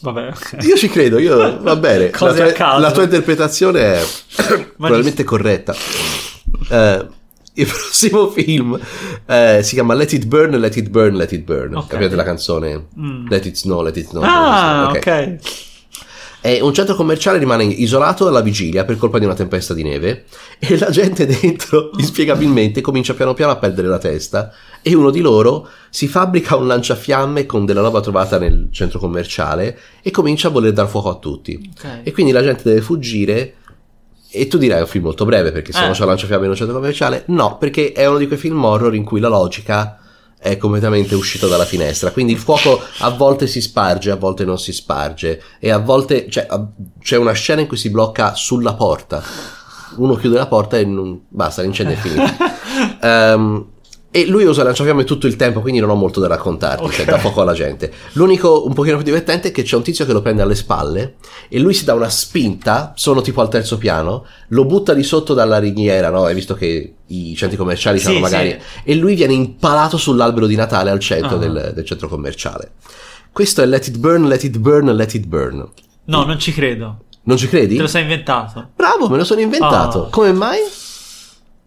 Vabbè, 0.00 0.28
ok. 0.28 0.56
io 0.64 0.76
ci 0.76 0.88
credo, 0.88 1.18
io 1.18 1.60
va 1.60 1.76
bene. 1.76 2.10
La 2.10 2.16
Cose 2.16 2.36
tua, 2.36 2.46
a 2.48 2.52
caso. 2.52 2.80
la 2.80 2.92
tua 2.92 3.02
interpretazione 3.02 3.80
è 3.94 4.02
probabilmente 4.76 5.22
corretta. 5.24 5.74
Eh, 6.70 7.06
il 7.56 7.66
prossimo 7.68 8.30
film 8.30 8.78
eh, 9.26 9.60
si 9.62 9.74
chiama 9.74 9.92
Let 9.94 10.12
It 10.14 10.24
Burn, 10.26 10.58
Let 10.58 10.76
It 10.76 10.88
Burn, 10.88 11.14
Let 11.14 11.32
It 11.32 11.42
Burn. 11.42 11.74
Ok. 11.76 11.88
Capite 11.88 12.14
la 12.16 12.24
canzone? 12.24 12.86
Mm. 12.98 13.28
Let 13.28 13.44
It 13.44 13.56
Snow, 13.56 13.82
Let 13.82 13.96
It 13.98 14.06
Snow. 14.08 14.22
Ah, 14.24 14.88
Ok. 14.88 14.96
ok. 14.96 15.36
E 16.46 16.60
un 16.60 16.74
centro 16.74 16.94
commerciale 16.94 17.38
rimane 17.38 17.64
isolato 17.64 18.26
alla 18.26 18.42
vigilia 18.42 18.84
per 18.84 18.98
colpa 18.98 19.18
di 19.18 19.24
una 19.24 19.32
tempesta 19.32 19.72
di 19.72 19.82
neve 19.82 20.24
e 20.58 20.76
la 20.76 20.90
gente 20.90 21.24
dentro, 21.40 21.88
inspiegabilmente, 21.96 22.82
comincia 22.82 23.14
piano 23.14 23.32
piano 23.32 23.52
a 23.52 23.56
perdere 23.56 23.88
la 23.88 23.96
testa 23.96 24.52
e 24.82 24.94
uno 24.94 25.10
di 25.10 25.20
loro 25.20 25.66
si 25.88 26.06
fabbrica 26.06 26.56
un 26.56 26.66
lanciafiamme 26.66 27.46
con 27.46 27.64
della 27.64 27.80
roba 27.80 28.02
trovata 28.02 28.38
nel 28.38 28.68
centro 28.72 28.98
commerciale 28.98 29.78
e 30.02 30.10
comincia 30.10 30.48
a 30.48 30.50
voler 30.50 30.74
dar 30.74 30.86
fuoco 30.86 31.08
a 31.08 31.14
tutti. 31.14 31.70
Ok. 31.78 32.00
E 32.02 32.12
quindi 32.12 32.30
la 32.30 32.42
gente 32.42 32.62
deve 32.62 32.82
fuggire 32.82 33.54
e 34.28 34.46
tu 34.46 34.58
dirai 34.58 34.78
è 34.78 34.80
un 34.82 34.86
film 34.86 35.04
molto 35.04 35.24
breve 35.24 35.50
perché 35.50 35.72
se 35.72 35.82
Eh. 35.82 35.86
no 35.86 35.92
c'è 35.92 36.02
un 36.02 36.08
lanciafiamme 36.08 36.44
in 36.44 36.50
un 36.50 36.56
centro 36.56 36.74
commerciale. 36.74 37.22
No, 37.28 37.56
perché 37.56 37.92
è 37.92 38.04
uno 38.04 38.18
di 38.18 38.26
quei 38.26 38.38
film 38.38 38.62
horror 38.62 38.94
in 38.94 39.04
cui 39.04 39.18
la 39.18 39.28
logica 39.28 39.98
è 40.44 40.58
completamente 40.58 41.14
uscita 41.14 41.46
dalla 41.46 41.64
finestra. 41.64 42.10
Quindi 42.10 42.32
il 42.34 42.38
fuoco 42.38 42.78
a 42.98 43.08
volte 43.08 43.46
si 43.46 43.62
sparge, 43.62 44.10
a 44.10 44.16
volte 44.16 44.44
non 44.44 44.58
si 44.58 44.74
sparge. 44.74 45.42
E 45.58 45.70
a 45.70 45.78
volte 45.78 46.28
cioè, 46.28 46.46
a- 46.46 46.66
c'è 47.00 47.16
una 47.16 47.32
scena 47.32 47.62
in 47.62 47.66
cui 47.66 47.78
si 47.78 47.88
blocca 47.88 48.34
sulla 48.34 48.74
porta. 48.74 49.22
Uno 49.96 50.16
chiude 50.16 50.36
la 50.36 50.46
porta 50.46 50.76
e 50.76 50.84
non... 50.84 51.18
basta, 51.28 51.62
l'incendio 51.62 51.96
è 51.96 51.98
finito. 51.98 52.32
Ehm, 53.00 53.66
e 54.16 54.26
lui 54.28 54.44
usa 54.44 54.62
lanciafiamme 54.62 55.02
tutto 55.02 55.26
il 55.26 55.34
tempo, 55.34 55.60
quindi 55.60 55.80
non 55.80 55.90
ho 55.90 55.96
molto 55.96 56.20
da 56.20 56.28
raccontarti, 56.28 56.88
cioè 56.90 57.00
Ok. 57.04 57.10
dà 57.10 57.16
poco 57.18 57.40
alla 57.40 57.52
gente. 57.52 57.92
L'unico 58.12 58.64
un 58.64 58.72
pochino 58.72 58.94
più 58.94 59.04
divertente 59.04 59.48
è 59.48 59.50
che 59.50 59.64
c'è 59.64 59.74
un 59.74 59.82
tizio 59.82 60.04
che 60.06 60.12
lo 60.12 60.22
prende 60.22 60.40
alle 60.40 60.54
spalle 60.54 61.16
e 61.48 61.58
lui 61.58 61.74
si 61.74 61.84
dà 61.84 61.94
una 61.94 62.08
spinta, 62.08 62.92
sono 62.94 63.22
tipo 63.22 63.40
al 63.40 63.48
terzo 63.48 63.76
piano, 63.76 64.24
lo 64.50 64.64
butta 64.66 64.94
di 64.94 65.02
sotto 65.02 65.34
dalla 65.34 65.58
ringhiera, 65.58 66.10
no? 66.10 66.26
Hai 66.26 66.34
visto 66.34 66.54
che 66.54 66.94
i 67.04 67.34
centri 67.34 67.56
commerciali 67.56 67.98
Sì, 67.98 68.06
hanno 68.10 68.20
magari... 68.20 68.50
sì. 68.50 68.58
E 68.84 68.94
lui 68.94 69.16
viene 69.16 69.32
impalato 69.32 69.96
sull'albero 69.96 70.46
di 70.46 70.54
Natale 70.54 70.90
al 70.90 71.00
centro 71.00 71.34
Ah. 71.34 71.38
del, 71.40 71.72
del 71.74 71.84
centro 71.84 72.06
commerciale. 72.06 72.70
Questo 73.32 73.62
è 73.62 73.66
Let 73.66 73.88
It 73.88 73.98
Burn, 73.98 74.28
Let 74.28 74.44
It 74.44 74.58
Burn, 74.58 74.94
Let 74.94 75.14
It 75.14 75.26
Burn. 75.26 75.68
No, 76.04 76.24
non 76.24 76.38
ci 76.38 76.52
credo. 76.52 76.98
Non 77.24 77.36
ci 77.36 77.48
credi? 77.48 77.74
Te 77.76 77.82
lo 77.82 77.88
sei 77.88 78.02
inventato. 78.02 78.68
Bravo, 78.76 79.08
me 79.08 79.16
lo 79.16 79.24
sono 79.24 79.40
inventato. 79.40 80.04
Ah. 80.04 80.08
Come 80.10 80.32
mai? 80.32 80.58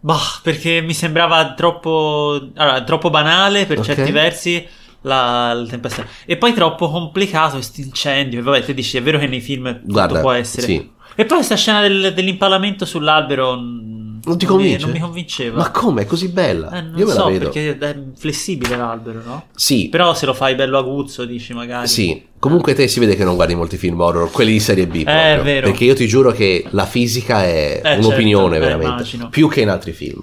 Bah, 0.07 0.39
perché 0.41 0.79
mi 0.79 0.93
sembrava 0.93 1.53
troppo, 1.53 2.49
allora, 2.55 2.81
troppo 2.83 3.09
banale 3.09 3.65
per 3.65 3.79
Ok. 3.79 3.85
certi 3.85 4.11
versi 4.13 4.65
la, 5.01 5.51
la 5.53 5.65
tempesta. 5.67 6.05
E 6.25 6.37
poi 6.37 6.53
troppo 6.53 6.89
complicato 6.89 7.55
questo 7.55 7.81
incendio. 7.81 8.39
E 8.39 8.41
vabbè, 8.41 8.63
te 8.63 8.73
dici, 8.73 8.95
è 8.95 9.01
vero 9.03 9.19
che 9.19 9.27
nei 9.27 9.41
film 9.41 9.81
tutto 9.81 9.91
Guarda, 9.91 10.21
può 10.21 10.31
essere. 10.31 10.65
sì. 10.65 10.89
E 11.19 11.25
poi 11.25 11.37
questa 11.37 11.55
scena 11.57 11.81
del- 11.81 12.13
dell'impalamento 12.13 12.85
sull'albero 12.85 13.57
mm, 13.59 13.96
Non 14.27 14.37
ti 14.37 14.45
convince? 14.45 14.85
non 14.85 14.93
mi 14.93 14.99
convinceva. 14.99 15.57
Ma 15.57 15.71
come? 15.71 16.01
È 16.01 16.05
così 16.05 16.27
bella? 16.27 16.69
Eh, 16.71 16.81
non 16.81 16.97
Io 16.99 17.05
me 17.05 17.11
so, 17.13 17.23
la 17.23 17.29
vedo. 17.29 17.49
perché 17.49 17.77
è 17.77 17.95
flessibile 18.15 18.75
l'albero, 18.75 19.21
no? 19.23 19.45
Sì, 19.55 19.87
Però 19.89 20.13
se 20.13 20.25
lo 20.25 20.33
fai 20.33 20.55
bello 20.55 20.77
aguzzo, 20.77 21.25
dici 21.25 21.53
magari. 21.53 21.87
Sì, 21.87 22.25
comunque 22.37 22.73
te 22.73 22.87
si 22.87 22.99
vede 22.99 23.15
che 23.15 23.23
non 23.23 23.35
guardi 23.35 23.55
molti 23.55 23.77
film 23.77 23.99
horror, 24.01 24.29
quelli 24.31 24.51
di 24.51 24.59
serie 24.59 24.85
B 24.85 25.03
proprio, 25.03 25.15
è 25.39 25.41
vero. 25.41 25.67
perché 25.69 25.83
io 25.85 25.95
ti 25.95 26.07
giuro 26.07 26.31
che 26.31 26.65
la 26.71 26.85
fisica 26.85 27.43
è 27.43 27.81
Eh, 27.83 27.95
un'opinione 27.97 28.55
certo, 28.55 28.55
eh, 28.55 28.59
veramente, 28.59 28.85
immagino. 28.93 29.29
più 29.29 29.47
che 29.49 29.61
in 29.61 29.69
altri 29.69 29.93
film. 29.93 30.19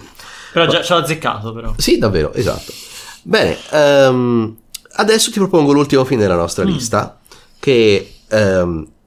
Però 0.52 0.66
già 0.66 0.82
ci 0.82 0.92
ho 0.92 0.96
azzeccato, 0.96 1.52
però. 1.52 1.72
Sì, 1.78 1.98
davvero, 1.98 2.32
esatto. 2.34 2.72
Bene, 3.22 3.56
ehm, 3.70 4.56
adesso 4.96 5.30
ti 5.30 5.38
propongo 5.38 5.72
l'ultimo 5.72 6.04
film 6.04 6.20
della 6.20 6.36
nostra 6.36 6.64
Mm. 6.64 6.68
lista, 6.68 7.18
che 7.58 8.12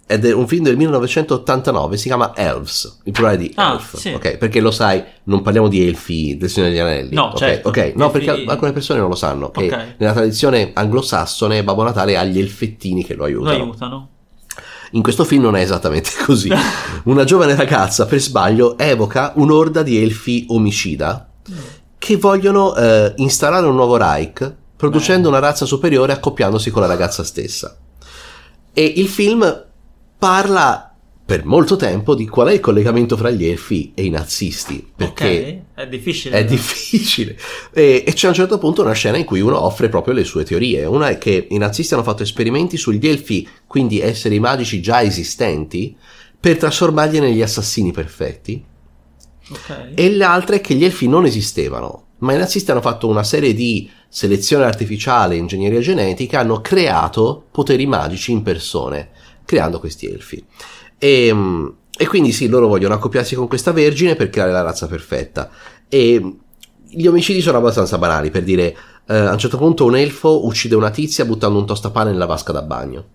ehm, 0.07 0.21
è 0.21 0.33
un 0.33 0.47
film 0.47 0.63
del 0.63 0.75
1989, 0.77 1.97
si 1.97 2.07
chiama 2.07 2.31
Elves, 2.35 2.99
il 3.03 3.11
plurale 3.11 3.37
di 3.37 3.51
Ah, 3.55 3.73
Elf, 3.73 3.95
sì. 3.97 4.09
ok? 4.13 4.37
Perché 4.37 4.59
lo 4.59 4.71
sai, 4.71 5.03
non 5.23 5.41
parliamo 5.41 5.67
di 5.67 5.85
elfi 5.85 6.37
del 6.37 6.49
Signore 6.49 6.71
degli 6.71 6.79
Anelli, 6.81 7.13
No, 7.13 7.25
ok? 7.25 7.37
certo, 7.37 7.67
ok? 7.69 7.91
No, 7.95 8.05
elfi 8.11 8.25
perché 8.25 8.43
alcune 8.49 8.71
persone 8.71 8.99
non 8.99 9.09
lo 9.09 9.15
sanno, 9.15 9.51
che 9.51 9.93
nella 9.97 10.13
tradizione 10.13 10.71
anglosassone 10.73 11.63
Babbo 11.63 11.83
Natale 11.83 12.17
ha 12.17 12.23
gli 12.23 12.39
elfettini 12.39 13.03
che 13.05 13.13
lo 13.13 13.19
Lo 13.21 13.25
aiutano. 13.25 13.63
aiutano. 13.63 14.09
In 14.91 15.03
questo 15.03 15.25
film 15.25 15.43
non 15.43 15.55
è 15.57 15.61
esattamente 15.61 16.11
così. 16.25 16.49
Una 17.03 17.25
giovane 17.25 17.55
ragazza, 17.55 18.05
per 18.05 18.19
sbaglio, 18.19 18.77
evoca 18.77 19.33
un'orda 19.35 19.83
di 19.83 20.01
elfi 20.01 20.45
omicida 20.49 21.29
che 21.97 22.15
vogliono 22.15 22.73
eh, 22.75 23.13
installare 23.17 23.67
un 23.67 23.75
nuovo 23.75 23.97
Reich, 23.97 24.53
producendo 24.77 25.27
una 25.27 25.39
razza 25.39 25.65
superiore 25.65 26.13
accoppiandosi 26.13 26.69
con 26.69 26.81
la 26.83 26.87
ragazza 26.87 27.23
stessa. 27.25 27.75
E 28.71 28.93
il 28.95 29.07
film 29.09 29.65
parla 30.17 30.87
per 31.27 31.43
molto 31.43 31.75
tempo 31.75 32.15
di 32.15 32.25
qual 32.25 32.47
è 32.47 32.53
il 32.53 32.61
collegamento 32.61 33.17
fra 33.17 33.29
gli 33.29 33.45
elfi 33.45 33.91
e 33.93 34.05
i 34.05 34.09
nazisti, 34.09 34.89
perché 34.95 35.63
ok, 35.73 35.81
è 35.81 35.87
difficile. 35.87 36.37
è 36.37 36.45
difficile. 36.45 37.37
E, 37.73 38.05
e 38.07 38.13
c'è 38.13 38.27
a 38.27 38.29
un 38.29 38.35
certo 38.35 38.57
punto 38.57 38.81
una 38.81 38.93
scena 38.93 39.17
in 39.17 39.25
cui 39.25 39.41
uno 39.41 39.61
offre 39.61 39.89
proprio 39.89 40.13
le 40.13 40.23
sue 40.23 40.45
teorie. 40.45 40.85
Una 40.85 41.09
è 41.09 41.17
che 41.17 41.47
i 41.49 41.57
nazisti 41.57 41.93
hanno 41.93 42.03
fatto 42.03 42.23
esperimenti 42.23 42.77
sugli 42.77 43.05
elfi, 43.05 43.45
quindi 43.67 43.99
esseri 43.99 44.39
magici 44.39 44.79
già 44.79 45.01
esistenti, 45.01 45.93
per 46.39 46.55
trasformarli 46.55 47.19
negli 47.19 47.41
assassini 47.41 47.91
perfetti. 47.91 48.63
Ok. 49.49 49.91
E 49.95 50.15
l'altra 50.15 50.55
è 50.55 50.61
che 50.61 50.75
gli 50.75 50.85
elfi 50.85 51.09
non 51.09 51.25
esistevano, 51.25 52.05
ma 52.19 52.33
i 52.33 52.37
nazisti 52.37 52.71
hanno 52.71 52.79
fatto 52.79 53.05
una 53.05 53.23
serie 53.23 53.53
di 53.53 53.89
selezione 54.07 54.63
artificiale 54.63 55.35
e 55.35 55.39
ingegneria 55.39 55.81
genetica, 55.81 56.39
hanno 56.39 56.61
creato 56.61 57.47
poteri 57.51 57.85
magici 57.85 58.31
in 58.31 58.43
persone, 58.43 59.09
creando 59.47 59.79
questi 59.79 60.05
elfi. 60.07 60.45
E, 60.99 61.33
mm, 61.33 61.67
e 61.97 62.05
quindi 62.05 62.31
sì, 62.31 62.47
loro 62.47 62.67
vogliono 62.67 62.93
accoppiarsi 62.93 63.33
con 63.33 63.47
questa 63.47 63.71
vergine 63.71 64.15
per 64.15 64.29
creare 64.29 64.51
la 64.51 64.61
razza 64.61 64.87
perfetta. 64.87 65.49
E 65.89 66.35
gli 66.89 67.07
omicidi 67.07 67.41
sono 67.41 67.57
abbastanza 67.57 67.97
banali, 67.97 68.29
per 68.29 68.43
dire, 68.43 68.75
eh, 69.07 69.15
a 69.15 69.31
un 69.31 69.37
certo 69.37 69.57
punto 69.57 69.85
un 69.85 69.95
elfo 69.95 70.45
uccide 70.45 70.75
una 70.75 70.91
tizia 70.91 71.25
buttando 71.25 71.57
un 71.57 71.65
tostapane 71.65 72.11
nella 72.11 72.25
vasca 72.25 72.51
da 72.51 72.61
bagno. 72.61 73.05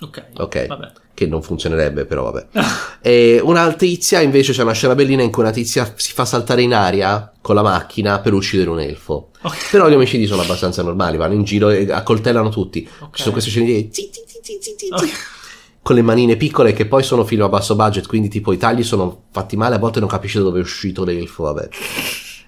Ok. 0.00 0.24
Ok. 0.36 0.66
Vabbè. 0.66 0.92
Che 1.12 1.26
non 1.26 1.42
funzionerebbe, 1.42 2.04
però 2.04 2.30
vabbè. 2.30 2.46
E 3.02 3.40
una 3.42 3.72
tizia 3.72 4.20
invece 4.20 4.52
c'è 4.52 4.62
una 4.62 4.72
scena 4.72 4.94
bellina 4.94 5.22
in 5.22 5.30
cui 5.30 5.42
una 5.42 5.52
tizia 5.52 5.90
si 5.96 6.12
fa 6.12 6.26
saltare 6.26 6.60
in 6.60 6.74
aria 6.74 7.32
con 7.40 7.54
la 7.54 7.62
macchina 7.62 8.20
per 8.20 8.34
uccidere 8.34 8.68
un 8.68 8.80
elfo. 8.80 9.30
Ok. 9.40 9.70
Però 9.70 9.88
gli 9.88 9.94
omicidi 9.94 10.26
sono 10.26 10.42
abbastanza 10.42 10.82
normali, 10.82 11.16
vanno 11.16 11.34
in 11.34 11.44
giro 11.44 11.70
e 11.70 11.90
accoltellano 11.90 12.50
tutti. 12.50 12.86
Ok. 13.00 13.16
Ci 13.16 13.22
sono 13.22 13.32
queste 13.32 13.50
scene 13.50 13.66
di 13.66 13.88
zi, 13.90 14.10
zi, 14.12 14.22
zi, 14.26 14.38
zi, 14.42 14.58
zi, 14.60 14.74
zi, 14.76 14.88
Ok. 14.92 15.38
Con 15.82 15.96
le 15.96 16.02
manine 16.02 16.36
piccole 16.36 16.72
che 16.72 16.86
poi 16.86 17.02
sono 17.02 17.24
film 17.24 17.42
a 17.42 17.48
basso 17.48 17.74
budget, 17.74 18.06
quindi 18.06 18.28
tipo 18.28 18.52
i 18.52 18.58
tagli 18.58 18.82
sono 18.82 19.22
fatti 19.32 19.56
male, 19.56 19.76
a 19.76 19.78
volte 19.78 20.00
non 20.00 20.08
capisci 20.08 20.36
da 20.38 20.44
dove 20.44 20.58
è 20.58 20.62
uscito 20.62 21.04
l'elfo, 21.04 21.44
vabbè. 21.44 21.68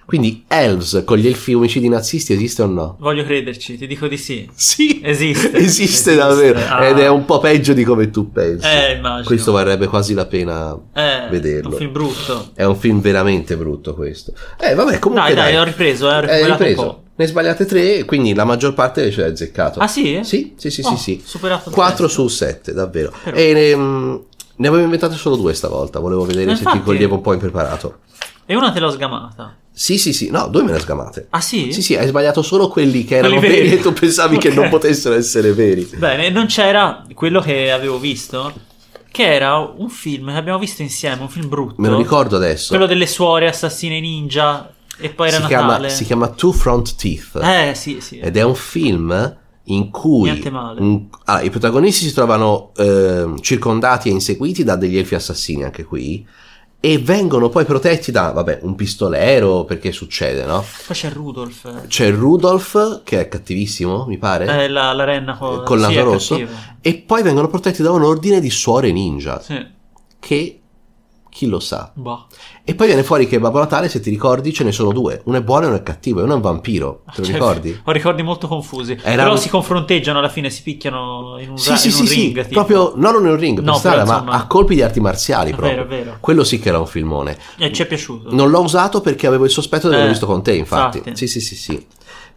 Quindi 0.05 0.43
Elves 0.49 1.03
con 1.05 1.17
gli 1.17 1.27
elfi 1.27 1.53
omicidi 1.53 1.87
nazisti 1.87 2.33
esiste 2.33 2.61
o 2.61 2.65
no? 2.65 2.97
Voglio 2.99 3.23
crederci, 3.23 3.77
ti 3.77 3.87
dico 3.87 4.07
di 4.09 4.17
sì. 4.17 4.47
Sì, 4.53 4.99
Esiste. 5.01 5.53
esiste, 5.53 5.57
Esiste. 5.57 6.15
davvero 6.15 6.59
Ah. 6.59 6.85
ed 6.85 6.99
è 6.99 7.07
un 7.07 7.23
po' 7.23 7.39
peggio 7.39 7.71
di 7.71 7.85
come 7.85 8.09
tu 8.11 8.29
pensi. 8.29 8.67
Eh, 8.67 8.95
immagino. 8.97 9.23
Questo 9.25 9.53
varrebbe 9.53 9.87
quasi 9.87 10.13
la 10.13 10.25
pena 10.25 10.77
Eh, 10.93 11.27
vederlo. 11.31 11.69
Un 11.69 11.75
film 11.77 11.91
brutto. 11.93 12.49
È 12.53 12.65
un 12.65 12.75
film 12.75 12.99
veramente 12.99 13.55
brutto 13.55 13.95
questo. 13.95 14.33
Eh, 14.59 14.75
vabbè, 14.75 14.99
comunque 14.99 15.27
Dai, 15.33 15.35
dai, 15.35 15.51
dai. 15.53 15.61
ho 15.61 15.63
ripreso, 15.63 16.09
eh, 16.11 16.41
ho 16.41 16.45
un 16.45 16.51
ripreso. 16.51 17.02
Ne 17.15 17.27
sbagliate 17.27 17.65
tre, 17.65 18.05
quindi 18.05 18.33
la 18.33 18.43
maggior 18.43 18.73
parte 18.73 19.11
ce 19.11 19.21
l'hai 19.21 19.29
azzeccato. 19.31 19.79
Ah 19.79 19.87
sì? 19.87 20.19
Sì, 20.23 20.53
sì, 20.57 20.71
sì, 20.71 20.81
Oh, 20.83 20.95
sì, 20.95 20.97
sì. 20.97 21.21
superato 21.23 21.69
il 21.69 21.75
4 21.75 22.05
testo. 22.07 22.21
su 22.23 22.27
7, 22.27 22.73
davvero. 22.73 23.13
Però. 23.23 23.37
E 23.37 23.53
ne, 23.53 23.75
mm, 23.75 24.15
ne 24.55 24.67
avevo 24.67 24.83
inventate 24.83 25.15
solo 25.15 25.35
due 25.35 25.53
stavolta, 25.53 25.99
volevo 25.99 26.25
vedere 26.25 26.45
Ma 26.45 26.51
se 26.55 26.63
ti 26.63 26.67
infatti- 26.69 26.83
coglievo 26.83 27.15
un 27.15 27.21
po' 27.21 27.33
impreparato. 27.33 27.99
E 28.45 28.55
una 28.55 28.71
te 28.71 28.79
l'ho 28.79 28.89
sgamata. 28.89 29.55
Sì, 29.71 29.97
sì, 29.99 30.11
sì, 30.11 30.29
no, 30.31 30.47
due 30.47 30.63
me 30.63 30.71
ne 30.71 30.79
sgamate. 30.79 31.27
Ah 31.29 31.39
sì? 31.41 31.71
Sì, 31.71 31.81
sì, 31.83 31.95
hai 31.95 32.07
sbagliato 32.07 32.41
solo 32.41 32.67
quelli 32.67 33.03
che 33.05 33.17
erano 33.17 33.37
Quelli 33.37 33.53
veri. 33.53 33.67
veri. 33.69 33.79
e 33.79 33.83
tu 33.83 33.93
pensavi 33.93 34.37
che 34.37 34.49
Ok. 34.49 34.55
non 34.55 34.69
potessero 34.69 35.13
essere 35.15 35.53
veri. 35.53 35.87
Bene, 35.95 36.29
non 36.29 36.47
c'era 36.47 37.03
quello 37.13 37.41
che 37.41 37.71
avevo 37.71 37.99
visto, 37.99 38.53
che 39.11 39.31
era 39.33 39.57
un 39.59 39.89
film 39.89 40.31
che 40.31 40.37
abbiamo 40.37 40.57
visto 40.59 40.81
insieme, 40.81 41.21
un 41.21 41.29
film 41.29 41.47
brutto. 41.47 41.75
Me 41.81 41.89
lo 41.89 41.97
ricordo 41.97 42.35
adesso. 42.37 42.69
Quello 42.69 42.85
delle 42.87 43.05
suore 43.07 43.47
assassine 43.47 43.99
ninja 43.99 44.72
e 44.97 45.09
poi 45.09 45.27
era 45.29 45.37
si, 45.37 45.41
Natale. 45.43 45.67
chiama, 45.67 45.89
si 45.89 46.03
chiama 46.05 46.27
Two 46.29 46.51
Front 46.51 46.95
Teeth. 46.95 47.39
Eh, 47.41 47.73
sì, 47.75 47.99
sì. 48.01 48.19
Ed 48.19 48.37
è 48.37 48.41
un 48.43 48.55
film 48.55 49.37
in 49.67 49.89
cui 49.91 50.29
un- 50.77 51.07
allora, 51.25 51.43
i 51.43 51.49
protagonisti 51.49 52.05
si 52.07 52.13
trovano 52.13 52.71
ehm, 52.75 53.39
circondati 53.39 54.09
e 54.09 54.11
inseguiti 54.11 54.63
da 54.65 54.75
degli 54.75 54.97
elfi 54.97 55.15
assassini 55.15 55.63
anche 55.63 55.85
qui 55.85 56.27
e 56.81 56.97
vengono 56.99 57.47
poi 57.47 57.63
protetti 57.63 58.11
da 58.11 58.31
vabbè 58.31 58.59
un 58.63 58.75
pistolero 58.75 59.63
perché 59.63 59.93
succede 59.93 60.43
no? 60.43 60.65
Poi 60.85 60.93
c'è 60.97 61.09
Rudolph. 61.11 61.87
c'è 61.87 62.11
Rudolph 62.11 63.03
che 63.05 63.21
è 63.21 63.27
cattivissimo 63.29 64.05
mi 64.05 64.17
pare 64.17 64.65
Eh, 64.65 64.67
la, 64.67 64.91
la 64.91 65.05
renna 65.05 65.37
con, 65.37 65.63
col 65.63 65.79
sì, 65.79 65.85
naso 65.85 65.99
è 65.99 66.03
rosso 66.03 66.47
e 66.81 66.95
poi 66.95 67.23
vengono 67.23 67.47
protetti 67.47 67.81
da 67.81 67.91
un 67.91 68.03
ordine 68.03 68.41
di 68.41 68.49
suore 68.49 68.91
ninja 68.91 69.39
Sì. 69.39 69.65
che 70.19 70.59
Chi 71.33 71.47
lo 71.47 71.59
sa? 71.59 71.91
Boh. 71.95 72.27
E 72.63 72.75
poi 72.75 72.85
viene 72.85 73.01
fuori 73.01 73.27
che 73.27 73.39
Babbo 73.39 73.57
Natale, 73.57 73.89
se 73.89 73.99
ti 73.99 74.11
ricordi, 74.11 74.53
ce 74.53 74.63
ne 74.63 74.71
sono 74.71 74.91
due. 74.91 75.21
Uno 75.25 75.37
è 75.37 75.41
buono 75.41 75.65
e 75.65 75.67
uno 75.69 75.77
è 75.77 75.81
cattivo. 75.81 76.19
E 76.19 76.23
uno 76.23 76.33
è 76.33 76.35
un 76.35 76.41
vampiro. 76.41 77.01
Te 77.05 77.21
lo 77.21 77.23
Cioè, 77.25 77.33
ricordi? 77.33 77.81
Ho 77.85 77.91
ricordi 77.91 78.21
molto 78.21 78.47
confusi. 78.47 78.95
Era- 79.01 79.23
Però 79.23 79.35
si 79.35 79.49
confronteggiano 79.49 80.19
alla 80.19 80.29
fine, 80.29 80.51
si 80.51 80.61
picchiano 80.61 81.37
in 81.39 81.49
un, 81.49 81.57
Sì, 81.57 81.69
ra- 81.71 81.75
sì, 81.75 81.87
in 81.87 81.93
sì, 81.93 82.01
un 82.01 82.07
sì, 82.07 82.13
ring. 82.21 82.41
tipo. 82.47 82.53
proprio 82.63 82.93
non 82.97 83.15
in 83.23 83.31
un 83.31 83.35
ring 83.37 83.55
per 83.55 83.63
No, 83.65 83.73
strada, 83.73 84.05
ma 84.21 84.31
a 84.31 84.45
colpi 84.45 84.75
di 84.75 84.83
arti 84.83 84.99
marziali 84.99 85.51
È 85.51 85.55
proprio. 85.55 85.85
vero, 85.85 86.03
vero. 86.03 86.17
Quello 86.19 86.43
sì 86.43 86.59
che 86.59 86.69
era 86.69 86.77
un 86.77 86.85
filmone. 86.85 87.35
E 87.57 87.73
ci 87.73 87.81
è 87.81 87.87
piaciuto. 87.87 88.31
Non 88.33 88.51
l'ho 88.51 88.61
usato 88.61 89.01
perché 89.01 89.25
avevo 89.25 89.45
il 89.45 89.51
sospetto 89.51 89.87
di 89.87 89.95
averlo 89.95 90.09
Eh, 90.09 90.11
visto 90.11 90.27
con 90.27 90.43
te, 90.43 90.53
infatti. 90.53 90.97
infatti. 90.99 91.17
Sì, 91.17 91.27
sì, 91.27 91.41
sì, 91.41 91.55
sì. 91.55 91.87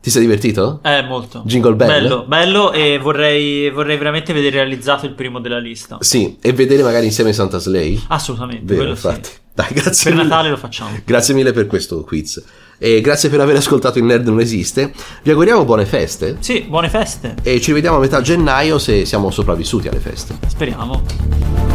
Ti 0.07 0.12
sei 0.12 0.23
divertito? 0.23 0.79
Eh, 0.85 1.03
molto. 1.03 1.42
Jingle 1.45 1.75
Bell? 1.75 1.88
Bello, 1.88 2.25
bello 2.29 2.71
e 2.71 2.97
vorrei, 2.97 3.69
vorrei 3.71 3.97
veramente 3.97 4.33
vedere 4.33 4.59
realizzato 4.59 5.05
il 5.05 5.14
primo 5.14 5.40
della 5.40 5.59
lista. 5.59 5.97
Sì, 5.99 6.37
e 6.40 6.53
vedere 6.53 6.85
magari 6.85 7.07
insieme 7.07 7.33
Santa 7.33 7.59
Slay. 7.59 8.01
Assolutamente. 8.07 8.62
Vero, 8.66 8.83
quello 8.83 8.95
sì. 8.95 9.05
infatti. 9.05 9.31
Dai, 9.53 9.66
grazie 9.73 10.05
Per 10.05 10.12
mille. 10.12 10.29
Natale 10.29 10.51
lo 10.51 10.57
facciamo. 10.59 10.90
Grazie 11.05 11.35
mille 11.35 11.51
per 11.51 11.66
questo 11.66 12.05
quiz. 12.05 12.40
E 12.79 13.01
grazie 13.01 13.29
per 13.31 13.40
aver 13.40 13.57
ascoltato 13.57 13.99
Il 13.99 14.05
Nerd 14.05 14.29
Non 14.29 14.38
Esiste. 14.38 14.92
Vi 15.25 15.31
auguriamo 15.31 15.64
buone 15.64 15.87
feste. 15.87 16.37
Sì, 16.38 16.61
buone 16.69 16.88
feste. 16.88 17.35
E 17.42 17.61
ci 17.61 17.73
vediamo 17.73 17.97
a 17.97 18.01
metà 18.01 18.21
gennaio 18.21 18.79
se 18.79 19.05
siamo 19.05 19.33
sopravvissuti 19.33 19.88
alle 19.88 19.99
feste. 19.99 20.38
Speriamo. 20.47 21.65